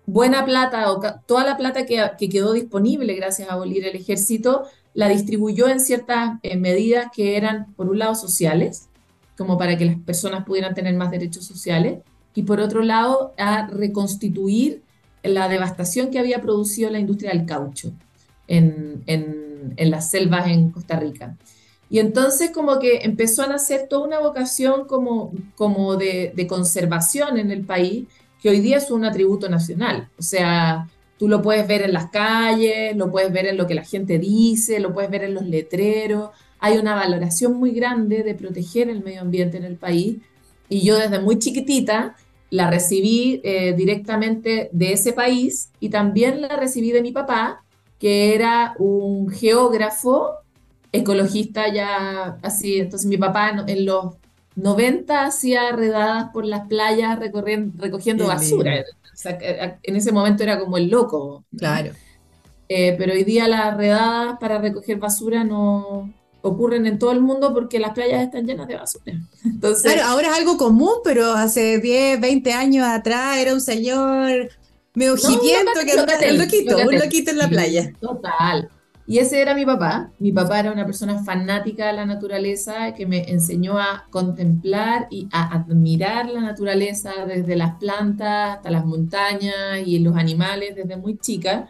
buena 0.06 0.46
plata 0.46 0.92
o 0.92 1.02
toda 1.26 1.46
la 1.46 1.58
plata 1.58 1.86
que, 1.86 2.30
quedó 2.30 2.54
disponible 2.54 3.14
gracias 3.16 3.50
a 3.50 3.54
abolir 3.54 3.86
el 3.86 3.96
ejército, 3.96 4.66
la 4.94 5.08
distribuyó 5.08 5.68
en 5.70 5.80
ciertas 5.80 6.40
eh, 6.44 6.58
medidas 6.58 7.08
que 7.16 7.38
eran, 7.38 7.74
por 7.76 7.90
un 7.90 8.00
lado, 8.00 8.16
sociales, 8.16 8.90
como 9.38 9.58
para 9.58 9.78
que 9.78 9.86
las 9.86 10.00
personas 10.00 10.46
pudieran 10.46 10.74
tener 10.74 10.96
más 10.96 11.12
derechos 11.12 11.46
sociales, 11.46 12.00
y 12.36 12.44
por 12.44 12.60
otro 12.60 12.84
lado, 12.84 13.34
a 13.38 13.68
reconstituir 13.68 14.84
la 15.24 15.48
devastación 15.48 16.10
que 16.10 16.20
había 16.20 16.42
producido 16.42 16.90
la 16.90 17.00
industria 17.00 17.32
del 17.32 17.46
caucho 17.46 17.92
en, 18.48 19.04
las 19.78 20.10
selvas 20.10 20.48
en 20.48 20.72
Costa 20.72 21.00
Rica. 21.00 21.38
Y 21.90 22.00
entonces 22.00 22.52
como 22.52 22.80
que 22.80 23.00
empezó 23.04 23.44
a 23.44 23.48
nacer 23.48 23.88
toda 23.90 24.06
una 24.06 24.20
vocación 24.20 24.86
como, 24.86 25.34
como 25.56 25.96
de, 25.96 26.32
de, 26.36 26.48
conservación 26.48 27.38
en 27.38 27.50
el 27.50 27.66
país, 27.66 28.06
que 28.42 28.50
hoy 28.50 28.60
día 28.60 28.78
es 28.78 28.92
un 28.92 29.06
atributo 29.06 29.50
nacional. 29.50 30.08
O 30.18 30.22
sea, 30.22 30.88
tú 31.18 31.28
lo 31.28 31.42
puedes 31.42 31.68
ver 31.68 31.82
en 31.82 31.94
las 31.94 32.10
calles, 32.10 32.96
lo 32.96 33.12
puedes 33.12 33.32
ver 33.32 33.48
en 33.48 33.58
lo 33.58 33.68
que 33.68 33.76
la 33.76 33.84
gente 33.84 34.18
dice, 34.18 34.80
lo 34.80 34.94
puedes 34.94 35.12
ver 35.12 35.24
en 35.24 35.34
los 35.34 35.46
letreros. 35.46 36.30
Hay 36.60 36.78
una 36.78 36.96
valoración 36.96 37.54
muy 37.56 37.72
grande 37.72 38.24
de 38.24 38.36
proteger 38.36 38.90
el 38.90 39.04
medio 39.04 39.22
ambiente 39.22 39.58
en 39.58 39.66
el 39.66 39.76
país. 39.76 40.18
Y 40.70 40.82
yo 40.82 40.98
desde 40.98 41.20
muy 41.20 41.38
chiquitita 41.38 42.16
la 42.52 42.70
recibí 42.70 43.42
eh, 43.44 43.74
directamente 43.74 44.70
de 44.72 44.94
ese 44.94 45.14
país 45.14 45.72
y 45.80 45.90
también 45.90 46.42
la 46.42 46.56
recibí 46.56 46.92
de 46.92 47.02
mi 47.02 47.12
papá, 47.12 47.64
que 48.00 48.34
era 48.34 48.76
un 48.80 49.30
geógrafo, 49.30 50.36
ecologista 50.92 51.72
ya 51.72 52.38
así. 52.42 52.80
Entonces 52.80 53.08
mi 53.08 53.18
papá 53.18 53.64
en, 53.68 53.86
los 53.86 54.16
90 54.56 55.26
hacía 55.26 55.72
redadas 55.74 56.32
por 56.32 56.46
las 56.46 56.68
playas 56.68 57.20
recogiendo 57.20 58.28
basura. 58.28 58.84
en 59.84 59.96
ese 59.96 60.12
momento 60.12 60.44
era 60.44 60.60
como 60.60 60.78
el 60.78 60.90
loco. 60.90 61.44
Claro. 61.56 61.92
Eh, 62.70 62.96
pero 62.98 63.14
hoy 63.14 63.24
día 63.24 63.48
las 63.48 63.76
redadas 63.76 64.38
para 64.40 64.60
recoger 64.60 64.98
basura 64.98 65.44
no 65.44 66.14
ocurren 66.42 66.86
en 66.86 67.00
todo 67.00 67.12
el 67.12 67.20
mundo 67.20 67.54
porque 67.54 67.80
las 67.80 67.94
playas 67.94 68.24
están 68.24 68.46
llenas 68.46 68.68
de 68.68 68.76
basura. 68.76 69.14
Entonces, 69.44 69.92
claro, 69.92 70.08
ahora 70.08 70.30
es 70.30 70.38
algo 70.38 70.58
común, 70.58 70.94
pero 71.04 71.34
hace 71.34 71.80
10, 71.80 72.22
20 72.22 72.54
años 72.54 72.88
atrás 72.88 73.38
era 73.38 73.54
un 73.54 73.62
señor 73.62 74.50
me 74.96 75.06
no, 75.06 75.16
que 75.16 76.32
un 76.32 76.38
loquito, 76.38 76.78
un 76.78 77.00
loquito 77.00 77.32
en 77.32 77.38
la 77.38 77.48
playa. 77.48 77.94
Total. 78.00 78.70
Y 79.10 79.18
ese 79.18 79.42
era 79.42 79.56
mi 79.56 79.66
papá. 79.66 80.12
Mi 80.20 80.32
papá 80.32 80.60
era 80.60 80.72
una 80.72 80.86
persona 80.86 81.24
fanática 81.24 81.88
de 81.88 81.94
la 81.94 82.06
naturaleza 82.06 82.94
que 82.94 83.08
me 83.08 83.32
enseñó 83.32 83.80
a 83.80 84.06
contemplar 84.12 85.08
y 85.10 85.28
a 85.32 85.56
admirar 85.56 86.30
la 86.30 86.42
naturaleza 86.42 87.26
desde 87.28 87.56
las 87.56 87.76
plantas 87.80 88.58
hasta 88.58 88.70
las 88.70 88.86
montañas 88.86 89.80
y 89.84 89.98
los 89.98 90.16
animales 90.16 90.76
desde 90.76 90.96
muy 90.96 91.18
chica. 91.18 91.68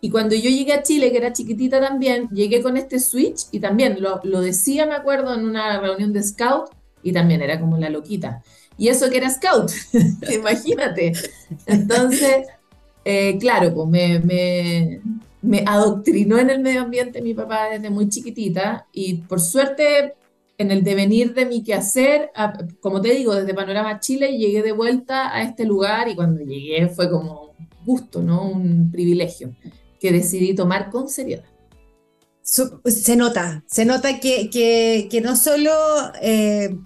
Y 0.00 0.10
cuando 0.10 0.36
yo 0.36 0.48
llegué 0.48 0.74
a 0.74 0.84
Chile, 0.84 1.10
que 1.10 1.16
era 1.18 1.32
chiquitita 1.32 1.80
también, 1.80 2.28
llegué 2.28 2.62
con 2.62 2.76
este 2.76 3.00
switch 3.00 3.46
y 3.50 3.58
también 3.58 3.96
lo, 4.00 4.20
lo 4.22 4.40
decía, 4.40 4.86
me 4.86 4.94
acuerdo, 4.94 5.34
en 5.34 5.44
una 5.44 5.80
reunión 5.80 6.12
de 6.12 6.22
scout 6.22 6.70
y 7.02 7.12
también 7.12 7.42
era 7.42 7.58
como 7.58 7.78
la 7.78 7.90
loquita. 7.90 8.44
Y 8.78 8.88
eso 8.88 9.10
que 9.10 9.16
era 9.16 9.30
scout, 9.30 9.72
imagínate. 10.32 11.14
Entonces, 11.66 12.46
eh, 13.08 13.38
claro, 13.38 13.72
pues 13.72 13.88
me, 14.24 15.00
adoctrinó 15.64 16.40
en 16.40 16.50
el 16.50 16.58
medio 16.58 16.82
ambiente 16.82 17.22
mi 17.22 17.34
papá 17.34 17.68
desde 17.70 17.88
muy 17.88 18.08
chiquitita 18.08 18.88
y 18.92 19.18
por 19.18 19.40
suerte 19.40 20.14
en 20.58 20.72
el 20.72 20.82
devenir 20.82 21.32
de 21.32 21.46
mi 21.46 21.62
quehacer, 21.62 22.32
como 22.80 23.00
te 23.00 23.12
digo, 23.12 23.32
desde 23.32 23.54
Panorama 23.54 24.00
Chile 24.00 24.36
llegué 24.36 24.60
de 24.60 24.72
vuelta 24.72 25.32
a 25.32 25.42
este 25.42 25.64
lugar 25.64 26.08
y 26.08 26.16
cuando 26.16 26.42
llegué 26.42 26.88
fue 26.88 27.08
como 27.08 27.52
gusto, 27.84 28.22
¿no? 28.22 28.50
Un 28.50 28.90
privilegio 28.90 29.54
que 30.00 30.10
decidí 30.10 30.56
tomar 30.56 30.90
con 30.90 31.08
seriedad. 31.08 31.44
Se 32.42 33.14
nota, 33.14 33.62
se 33.68 33.84
nota 33.84 34.18
que, 34.18 34.50
que, 34.50 35.20
no 35.20 35.36
solo 35.36 35.70
eh, 36.20 36.76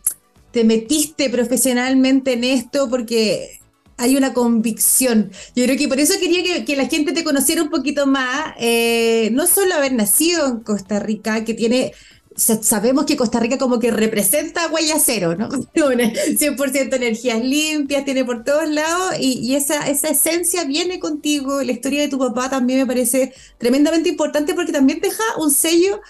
te 0.51 0.65
metiste 0.65 1.31
profesionalmente 1.31 2.35
en 2.35 2.45
esto 2.45 2.91
porque 2.91 3.60
hay 4.01 4.17
una 4.17 4.33
convicción. 4.33 5.31
Yo 5.55 5.65
creo 5.65 5.77
que 5.77 5.87
por 5.87 6.01
eso 6.01 6.15
quería 6.19 6.65
que, 6.65 6.77
la 6.77 6.89
gente 6.89 7.13
te 7.13 7.23
conociera 7.23 7.63
un 7.63 7.69
poquito 7.69 8.07
más, 8.07 8.55
eh, 8.59 9.29
no 9.33 9.47
solo 9.47 9.75
haber 9.75 9.93
nacido 9.93 10.47
en 10.47 10.61
Costa 10.61 10.99
Rica, 10.99 11.45
que 11.45 11.53
tiene 11.53 11.93
sabemos 12.37 13.05
que 13.05 13.19
Costa 13.19 13.39
Rica 13.39 13.59
como 13.59 13.79
que 13.79 13.91
representa 13.91 14.69
huella 14.69 14.99
cero, 14.99 15.37
¿no? 15.37 15.51
100% 15.75 16.95
energías 16.95 17.45
limpias, 17.45 18.07
tiene 18.07 18.25
por 18.25 18.45
todos 18.45 18.67
lados 18.71 19.17
y, 19.21 19.55
esa, 19.55 19.89
esa 19.91 20.09
esencia 20.09 20.65
viene 20.65 20.99
contigo. 20.99 21.63
La 21.63 21.73
historia 21.73 22.01
de 22.01 22.09
tu 22.09 22.19
papá 22.19 22.49
también 22.49 22.79
me 22.79 22.87
parece 22.87 23.35
tremendamente 23.59 24.09
importante 24.09 24.55
porque 24.55 24.73
también 24.73 25.01
deja 25.01 25.23
un 25.39 25.51
sello 25.51 26.01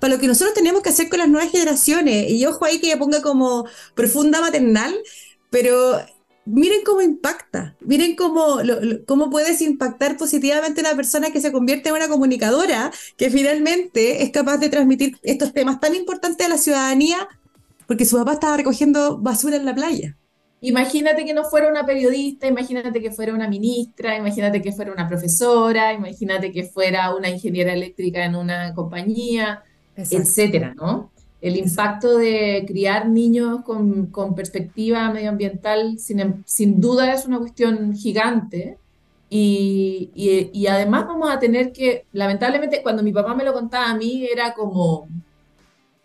para 0.00 0.14
lo 0.14 0.20
que 0.20 0.26
nosotros 0.26 0.54
tenemos 0.54 0.82
que 0.82 0.88
hacer 0.88 1.10
con 1.10 1.18
las 1.18 1.28
nuevas 1.28 1.50
generaciones. 1.50 2.30
Y 2.30 2.46
ojo 2.46 2.64
ahí 2.64 2.80
que 2.80 2.88
ya 2.88 2.98
ponga 2.98 3.20
como 3.20 3.66
profunda 3.94 4.40
maternal, 4.40 4.94
pero 5.50 6.00
miren 6.46 6.82
cómo 6.84 7.00
impacta, 7.02 7.76
miren 7.80 8.16
cómo, 8.16 8.58
cómo 9.06 9.30
puedes 9.30 9.60
impactar 9.62 10.16
positivamente 10.16 10.80
a 10.80 10.88
una 10.88 10.96
persona 10.96 11.30
que 11.30 11.40
se 11.40 11.52
convierte 11.52 11.88
en 11.88 11.96
una 11.96 12.08
comunicadora 12.08 12.90
que 13.16 13.30
finalmente 13.30 14.22
es 14.22 14.30
capaz 14.30 14.58
de 14.58 14.68
transmitir 14.68 15.16
estos 15.22 15.52
temas 15.52 15.80
tan 15.80 15.94
importantes 15.94 16.46
a 16.46 16.50
la 16.50 16.58
ciudadanía 16.58 17.28
porque 17.86 18.04
su 18.04 18.16
papá 18.16 18.34
estaba 18.34 18.56
recogiendo 18.56 19.18
basura 19.18 19.56
en 19.56 19.64
la 19.64 19.74
playa. 19.74 20.16
imagínate 20.60 21.24
que 21.24 21.34
no 21.34 21.44
fuera 21.44 21.68
una 21.68 21.84
periodista, 21.84 22.46
imagínate 22.46 23.00
que 23.00 23.10
fuera 23.10 23.34
una 23.34 23.48
ministra, 23.48 24.16
imagínate 24.16 24.62
que 24.62 24.72
fuera 24.72 24.92
una 24.92 25.06
profesora, 25.08 25.92
imagínate 25.92 26.52
que 26.52 26.64
fuera 26.64 27.14
una 27.14 27.28
ingeniera 27.28 27.72
eléctrica 27.72 28.24
en 28.24 28.34
una 28.34 28.74
compañía, 28.74 29.62
etcétera, 29.96 30.74
¿no? 30.74 31.13
El 31.44 31.58
impacto 31.58 32.16
de 32.16 32.64
criar 32.66 33.06
niños 33.06 33.60
con, 33.64 34.34
perspectiva 34.34 35.10
medioambiental 35.10 35.98
sin, 35.98 36.42
sin, 36.46 36.80
duda 36.80 37.12
es 37.12 37.26
una 37.26 37.38
cuestión 37.38 37.92
gigante. 37.94 38.78
Y, 39.28 40.10
y, 40.14 40.66
además 40.68 41.06
vamos 41.06 41.30
a 41.30 41.38
tener 41.38 41.70
que, 41.70 42.06
lamentablemente, 42.12 42.82
cuando 42.82 43.02
mi 43.02 43.12
papá 43.12 43.34
me 43.34 43.44
lo 43.44 43.52
contaba 43.52 43.90
a 43.90 43.94
mí, 43.94 44.24
era 44.24 44.54
como 44.54 45.06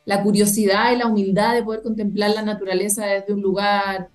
la 0.03 0.21
curiosidad 0.23 0.91
y 0.91 0.97
la 0.97 1.07
humildad 1.07 1.55
de 1.55 1.63
poder 1.63 1.83
contemplar 1.83 2.31
la 2.31 2.41
naturaleza 2.41 3.05
desde 3.05 3.31
un 3.31 3.41
lugar, 3.41 4.09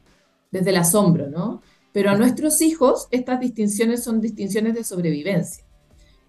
desde 0.51 0.71
el 0.71 0.77
asombro, 0.77 1.31
¿no? 1.31 1.63
Pero 1.93 2.11
a 2.11 2.17
nuestros 2.17 2.61
hijos 2.61 3.09
estas 3.11 3.41
distinciones 3.41 4.05
son 4.05 4.21
distinciones 4.21 4.75
de 4.75 4.85
sobrevivencia 4.85 5.64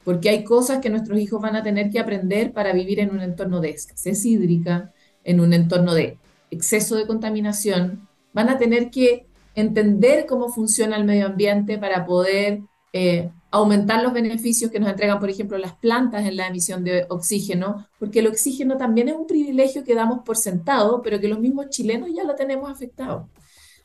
porque 0.05 0.29
hay 0.29 0.43
cosas 0.43 0.79
que 0.79 0.89
nuestros 0.89 1.19
hijos 1.19 1.41
van 1.41 1.55
a 1.57 1.63
tener 1.63 1.89
que 1.89 1.99
aprender 1.99 2.53
para 2.53 2.71
vivir 2.71 2.99
en 2.99 3.09
un 3.09 3.21
entorno 3.21 3.59
de 3.59 3.71
escasez 3.71 4.23
hídrica, 4.23 4.93
en 5.23 5.39
un 5.41 5.51
entorno 5.51 5.93
de 5.93 6.19
exceso 6.51 6.95
de 6.95 7.07
contaminación, 7.07 8.07
van 8.31 8.49
a 8.49 8.57
tener 8.57 8.91
que 8.91 9.25
entender 9.55 10.27
cómo 10.27 10.49
funciona 10.49 10.95
el 10.95 11.05
medio 11.05 11.25
ambiente 11.25 11.77
para 11.79 12.05
poder 12.05 12.61
eh, 12.93 13.31
aumentar 13.49 14.03
los 14.03 14.13
beneficios 14.13 14.69
que 14.69 14.79
nos 14.79 14.89
entregan, 14.89 15.19
por 15.19 15.29
ejemplo, 15.29 15.57
las 15.57 15.73
plantas 15.73 16.25
en 16.25 16.37
la 16.37 16.47
emisión 16.47 16.83
de 16.83 17.05
oxígeno, 17.09 17.87
porque 17.97 18.19
el 18.19 18.27
oxígeno 18.27 18.77
también 18.77 19.09
es 19.09 19.15
un 19.15 19.25
privilegio 19.25 19.83
que 19.83 19.95
damos 19.95 20.19
por 20.23 20.37
sentado, 20.37 21.01
pero 21.01 21.19
que 21.19 21.27
los 21.27 21.39
mismos 21.39 21.69
chilenos 21.69 22.09
ya 22.13 22.23
lo 22.23 22.35
tenemos 22.35 22.69
afectado. 22.69 23.27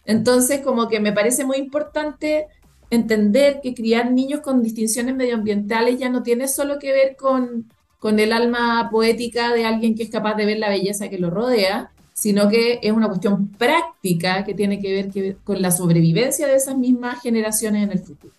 Entonces, 0.04 0.60
como 0.60 0.88
que 0.88 1.00
me 1.00 1.12
parece 1.12 1.44
muy 1.44 1.56
importante 1.56 2.46
entender 2.90 3.60
que 3.62 3.74
criar 3.74 4.10
niños 4.10 4.40
con 4.40 4.62
distinciones 4.62 5.14
medioambientales 5.14 5.98
ya 5.98 6.08
no 6.08 6.22
tiene 6.22 6.48
solo 6.48 6.78
que 6.78 6.92
ver 6.92 7.16
con, 7.16 7.72
con 7.98 8.18
el 8.18 8.32
alma 8.32 8.88
poética 8.90 9.52
de 9.52 9.64
alguien 9.64 9.94
que 9.94 10.02
es 10.02 10.10
capaz 10.10 10.34
de 10.34 10.46
ver 10.46 10.58
la 10.58 10.68
belleza 10.68 11.08
que 11.08 11.18
lo 11.18 11.30
rodea, 11.30 11.92
sino 12.12 12.48
que 12.48 12.80
es 12.82 12.92
una 12.92 13.08
cuestión 13.08 13.48
práctica 13.48 14.44
que 14.44 14.54
tiene 14.54 14.80
que 14.80 14.92
ver 14.92 15.36
con 15.44 15.62
la 15.62 15.70
sobrevivencia 15.70 16.46
de 16.46 16.56
esas 16.56 16.76
mismas 16.76 17.22
generaciones 17.22 17.84
en 17.84 17.92
el 17.92 18.00
futuro. 18.00 18.34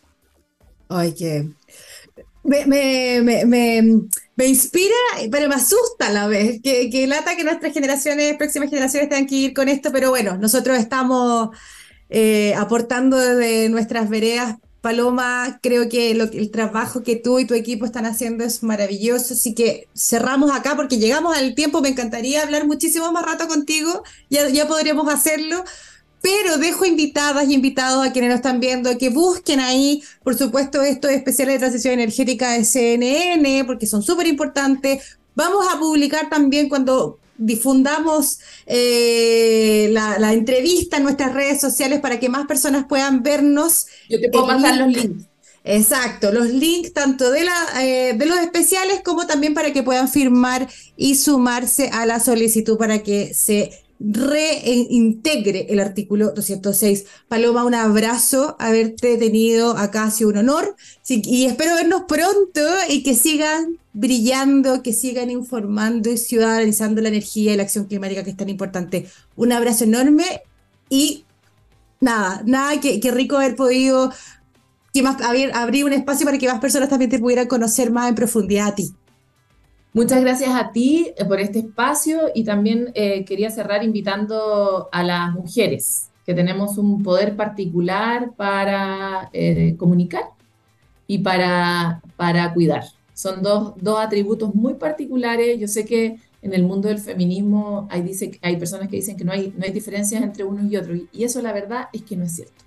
Ay, 0.90 1.14
que 1.14 1.50
me, 2.44 2.66
me, 2.66 3.46
me, 3.46 3.84
me, 4.36 4.46
inspira, 4.46 4.96
pero 5.32 5.48
me 5.48 5.56
asusta 5.56 6.08
a 6.08 6.12
la 6.12 6.28
vez, 6.28 6.60
que, 6.62 6.90
que 6.90 7.08
lata 7.08 7.36
que 7.36 7.44
nuestras 7.44 7.74
generaciones, 7.74 8.36
próximas 8.36 8.70
generaciones 8.70 9.10
tengan 9.10 9.28
que 9.28 9.36
ir 9.36 9.54
con 9.54 9.70
esto, 9.70 9.92
pero 9.92 10.10
bueno, 10.10 10.38
nosotros 10.38 10.78
estamos 10.78 11.50
eh, 12.12 12.54
aportando 12.56 13.18
desde 13.18 13.70
nuestras 13.70 14.10
veredas. 14.10 14.58
Paloma, 14.82 15.60
creo 15.62 15.88
que 15.90 16.12
el 16.12 16.52
trabajo 16.52 17.04
que 17.04 17.16
tú 17.16 17.38
y 17.40 17.46
tu 17.46 17.54
equipo 17.54 17.86
están 17.86 18.08
haciendo 18.08 18.44
es 18.44 18.64
maravilloso, 18.64 19.36
así 19.36 19.54
que 19.54 19.88
cerramos 19.96 20.52
acá 20.52 20.76
porque 20.76 20.98
llegamos 20.98 21.38
al 21.38 21.54
tiempo, 21.54 21.82
me 21.82 21.90
encantaría 21.90 22.42
hablar 22.42 22.66
muchísimo 22.66 23.12
más 23.12 23.24
rato 23.24 23.48
contigo, 23.48 24.04
ya, 24.32 24.50
ya 24.50 24.68
podríamos 24.68 25.08
hacerlo, 25.14 25.64
pero 26.22 26.58
dejo 26.58 26.86
invitadas 26.86 27.48
y 27.48 27.54
invitados 27.54 28.06
a 28.06 28.12
quienes 28.12 28.32
nos 28.32 28.38
están 28.38 28.60
viendo 28.60 28.98
que 28.98 29.10
busquen 29.10 29.60
ahí, 29.60 30.04
por 30.24 30.36
supuesto, 30.36 30.82
estos 30.82 31.12
especiales 31.12 31.56
de 31.56 31.60
transición 31.60 31.94
energética 31.94 32.52
de 32.54 32.66
CNN, 32.66 33.64
porque 33.66 33.86
son 33.86 34.02
súper 34.02 34.26
importantes. 34.28 35.18
Vamos 35.36 35.66
a 35.72 35.80
publicar 35.80 36.28
también 36.30 36.70
cuando 36.70 37.21
difundamos 37.38 38.40
eh, 38.66 39.90
la, 39.92 40.34
entrevista 40.34 40.98
en 40.98 41.04
nuestras 41.04 41.34
redes 41.34 41.60
sociales 41.60 42.00
para 42.00 42.20
que 42.20 42.30
más 42.30 42.46
personas 42.48 42.86
puedan 42.88 43.24
vernos. 43.24 43.88
Yo 44.10 44.20
te 44.20 44.30
puedo 44.30 44.48
mandar 44.48 44.78
los 44.78 44.90
links. 44.90 45.26
Exacto, 45.64 46.32
los 46.32 46.50
links 46.50 46.92
tanto 46.92 47.30
de, 47.30 47.44
la, 47.44 47.84
eh, 47.84 48.14
de 48.18 48.26
los 48.26 48.40
especiales 48.40 49.02
como 49.04 49.28
también 49.28 49.54
para 49.54 49.72
que 49.72 49.84
puedan 49.84 50.10
firmar 50.10 50.68
y 50.98 51.16
sumarse 51.16 51.90
a 51.90 52.08
la 52.08 52.20
solicitud 52.20 52.78
para 52.78 53.04
que 53.04 53.36
se 53.36 53.72
reintegre 54.00 55.68
el 55.70 55.80
artículo 55.80 56.32
206. 56.32 57.06
Paloma, 57.28 57.64
un 57.64 57.76
abrazo, 57.76 58.56
haberte 58.60 59.18
tenido 59.18 59.78
acá 59.78 60.06
ha 60.06 60.12
sido 60.12 60.32
un 60.32 60.38
honor 60.38 60.76
y 61.08 61.46
espero 61.46 61.76
vernos 61.76 62.04
pronto 62.08 62.62
y 62.90 63.04
que 63.04 63.14
sigan 63.14 63.78
brillando, 63.94 64.84
que 64.84 64.94
sigan 64.94 65.30
informando 65.30 66.10
y 66.10 66.18
ciudadanizando 66.18 67.02
la 67.02 67.10
energía 67.10 67.54
y 67.54 67.58
la 67.58 67.64
acción 67.64 67.86
climática 67.86 68.24
que 68.24 68.32
es 68.32 68.38
tan 68.38 68.50
importante. 68.50 69.08
Un 69.36 69.52
abrazo 69.52 69.84
enorme 69.84 70.42
y 70.90 71.26
nada, 72.00 72.42
nada, 72.46 72.80
que, 72.80 73.00
rico 73.12 73.38
haber 73.38 73.56
podido 73.56 74.12
que 74.94 75.04
más, 75.04 75.22
abrir, 75.22 75.52
abrir 75.54 75.86
un 75.86 75.94
espacio 75.94 76.26
para 76.26 76.38
que 76.38 76.48
más 76.48 76.60
personas 76.60 76.90
también 76.90 77.12
te 77.12 77.20
pudieran 77.20 77.48
conocer 77.48 77.92
más 77.92 78.10
en 78.10 78.16
profundidad 78.16 78.68
a 78.68 78.76
ti. 78.76 78.94
Muchas 79.94 80.22
gracias 80.22 80.56
a 80.56 80.72
ti 80.72 81.12
eh, 81.18 81.26
por 81.26 81.40
este 81.42 81.60
espacio 81.60 82.30
y 82.34 82.46
también 82.46 82.92
eh, 82.96 83.26
quería 83.26 83.52
cerrar 83.52 83.84
invitando 83.84 84.88
a 84.90 85.04
las 85.04 85.34
mujeres, 85.34 86.10
que 86.26 86.34
tenemos 86.34 86.78
un 86.78 87.04
poder 87.04 87.36
particular 87.36 88.32
para 88.38 89.30
eh, 89.34 89.76
comunicar 89.78 90.24
y 91.08 91.18
para, 91.18 92.02
para 92.16 92.54
cuidar. 92.54 92.86
Son 93.22 93.44
dos, 93.44 93.74
dos, 93.80 94.00
atributos 94.00 94.56
muy 94.56 94.74
particulares. 94.74 95.60
Yo 95.60 95.68
sé 95.68 95.86
que 95.86 96.18
en 96.42 96.54
el 96.56 96.64
mundo 96.64 96.88
del 96.88 96.98
feminismo 96.98 97.88
hay, 97.92 98.02
dice, 98.02 98.40
hay 98.42 98.58
personas 98.58 98.90
que 98.90 98.96
dicen 98.96 99.16
que 99.16 99.24
no 99.24 99.32
hay, 99.32 99.54
no 99.56 99.64
hay 99.64 99.72
diferencias 99.72 100.24
entre 100.24 100.44
unos 100.44 100.72
y 100.72 100.76
otros, 100.76 101.02
y 101.12 101.24
eso 101.24 101.40
la 101.44 101.54
verdad 101.54 101.90
es 101.94 102.02
que 102.02 102.18
no 102.18 102.26
es 102.26 102.36
cierto. 102.36 102.64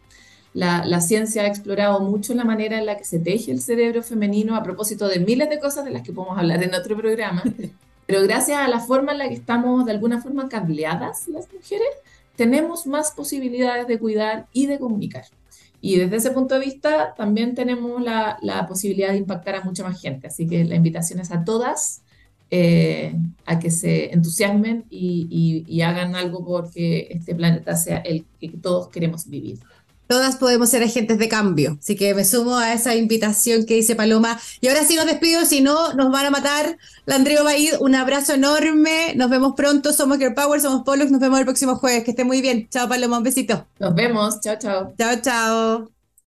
La, 0.52 1.00
ciencia 1.00 1.42
ha 1.42 1.48
explorado 1.48 1.98
mucho 1.98 2.32
la 2.34 2.44
manera 2.44 2.78
en 2.78 2.86
la 2.86 2.96
que 2.96 3.04
se 3.04 3.18
teje 3.18 3.50
el 3.50 3.60
cerebro 3.60 4.04
femenino 4.04 4.54
a 4.54 4.62
propósito 4.62 5.08
de 5.08 5.18
miles 5.18 5.50
de 5.50 5.58
cosas 5.58 5.84
de 5.84 5.90
las 5.90 6.02
que 6.02 6.12
podemos 6.12 6.38
hablar 6.38 6.62
en 6.62 6.72
otro 6.72 6.96
programa. 6.96 7.42
Pero 8.06 8.22
gracias 8.22 8.58
a 8.58 8.68
la 8.68 8.78
forma 8.78 9.10
en 9.10 9.18
la 9.18 9.28
que 9.28 9.34
estamos 9.34 9.84
de 9.84 9.90
alguna 9.90 10.22
forma 10.22 10.48
cableadas 10.48 11.26
las 11.26 11.52
mujeres, 11.52 11.88
tenemos 12.36 12.86
más 12.86 13.10
posibilidades 13.10 13.88
de 13.88 13.98
cuidar 13.98 14.46
y 14.52 14.66
de 14.66 14.78
comunicar. 14.78 15.24
Y 15.86 15.98
desde 15.98 16.16
ese 16.16 16.30
punto 16.30 16.54
de 16.54 16.64
vista 16.64 17.12
también 17.14 17.54
tenemos 17.54 18.02
la, 18.02 18.64
posibilidad 18.66 19.10
de 19.10 19.18
impactar 19.18 19.56
a 19.56 19.64
mucha 19.64 19.84
más 19.84 20.00
gente. 20.00 20.28
Así 20.28 20.46
que 20.46 20.64
la 20.64 20.76
invitación 20.76 21.20
es 21.20 21.30
a 21.30 21.44
todas 21.44 22.00
eh, 22.50 23.14
a 23.44 23.58
que 23.58 23.70
se 23.70 24.14
entusiasmen 24.14 24.86
y, 24.88 25.62
y 25.68 25.82
hagan 25.82 26.16
algo 26.16 26.42
porque 26.42 27.08
este 27.10 27.34
planeta 27.34 27.76
sea 27.76 27.98
el 27.98 28.24
que 28.40 28.48
todos 28.48 28.88
queremos 28.88 29.28
vivir. 29.28 29.58
Todas 30.06 30.36
podemos 30.36 30.68
ser 30.68 30.82
agentes 30.82 31.18
de 31.18 31.28
cambio. 31.28 31.78
Así 31.80 31.96
que 31.96 32.14
me 32.14 32.24
sumo 32.24 32.56
a 32.56 32.72
esa 32.72 32.94
invitación 32.94 33.64
que 33.64 33.74
dice 33.74 33.96
Paloma. 33.96 34.38
Y 34.60 34.68
ahora 34.68 34.84
sí 34.84 34.96
nos 34.96 35.06
despido, 35.06 35.44
si 35.46 35.60
no, 35.60 35.94
nos 35.94 36.10
van 36.10 36.26
a 36.26 36.30
matar. 36.30 36.76
Landrio 37.06 37.44
Baid, 37.44 37.74
un 37.80 37.94
abrazo 37.94 38.34
enorme. 38.34 39.14
Nos 39.16 39.30
vemos 39.30 39.54
pronto. 39.56 39.92
Somos 39.92 40.18
Girl 40.18 40.34
Power, 40.34 40.60
somos 40.60 40.82
Pollux. 40.82 41.10
Nos 41.10 41.20
vemos 41.20 41.38
el 41.38 41.44
próximo 41.46 41.76
jueves. 41.76 42.04
Que 42.04 42.10
esté 42.10 42.24
muy 42.24 42.42
bien. 42.42 42.68
Chao, 42.70 42.88
Paloma. 42.88 43.18
Un 43.18 43.24
besito. 43.24 43.66
Nos 43.78 43.94
vemos. 43.94 44.40
Chao, 44.40 44.56
chao. 44.58 44.94
Chao, 44.98 45.16
chao. 45.22 45.93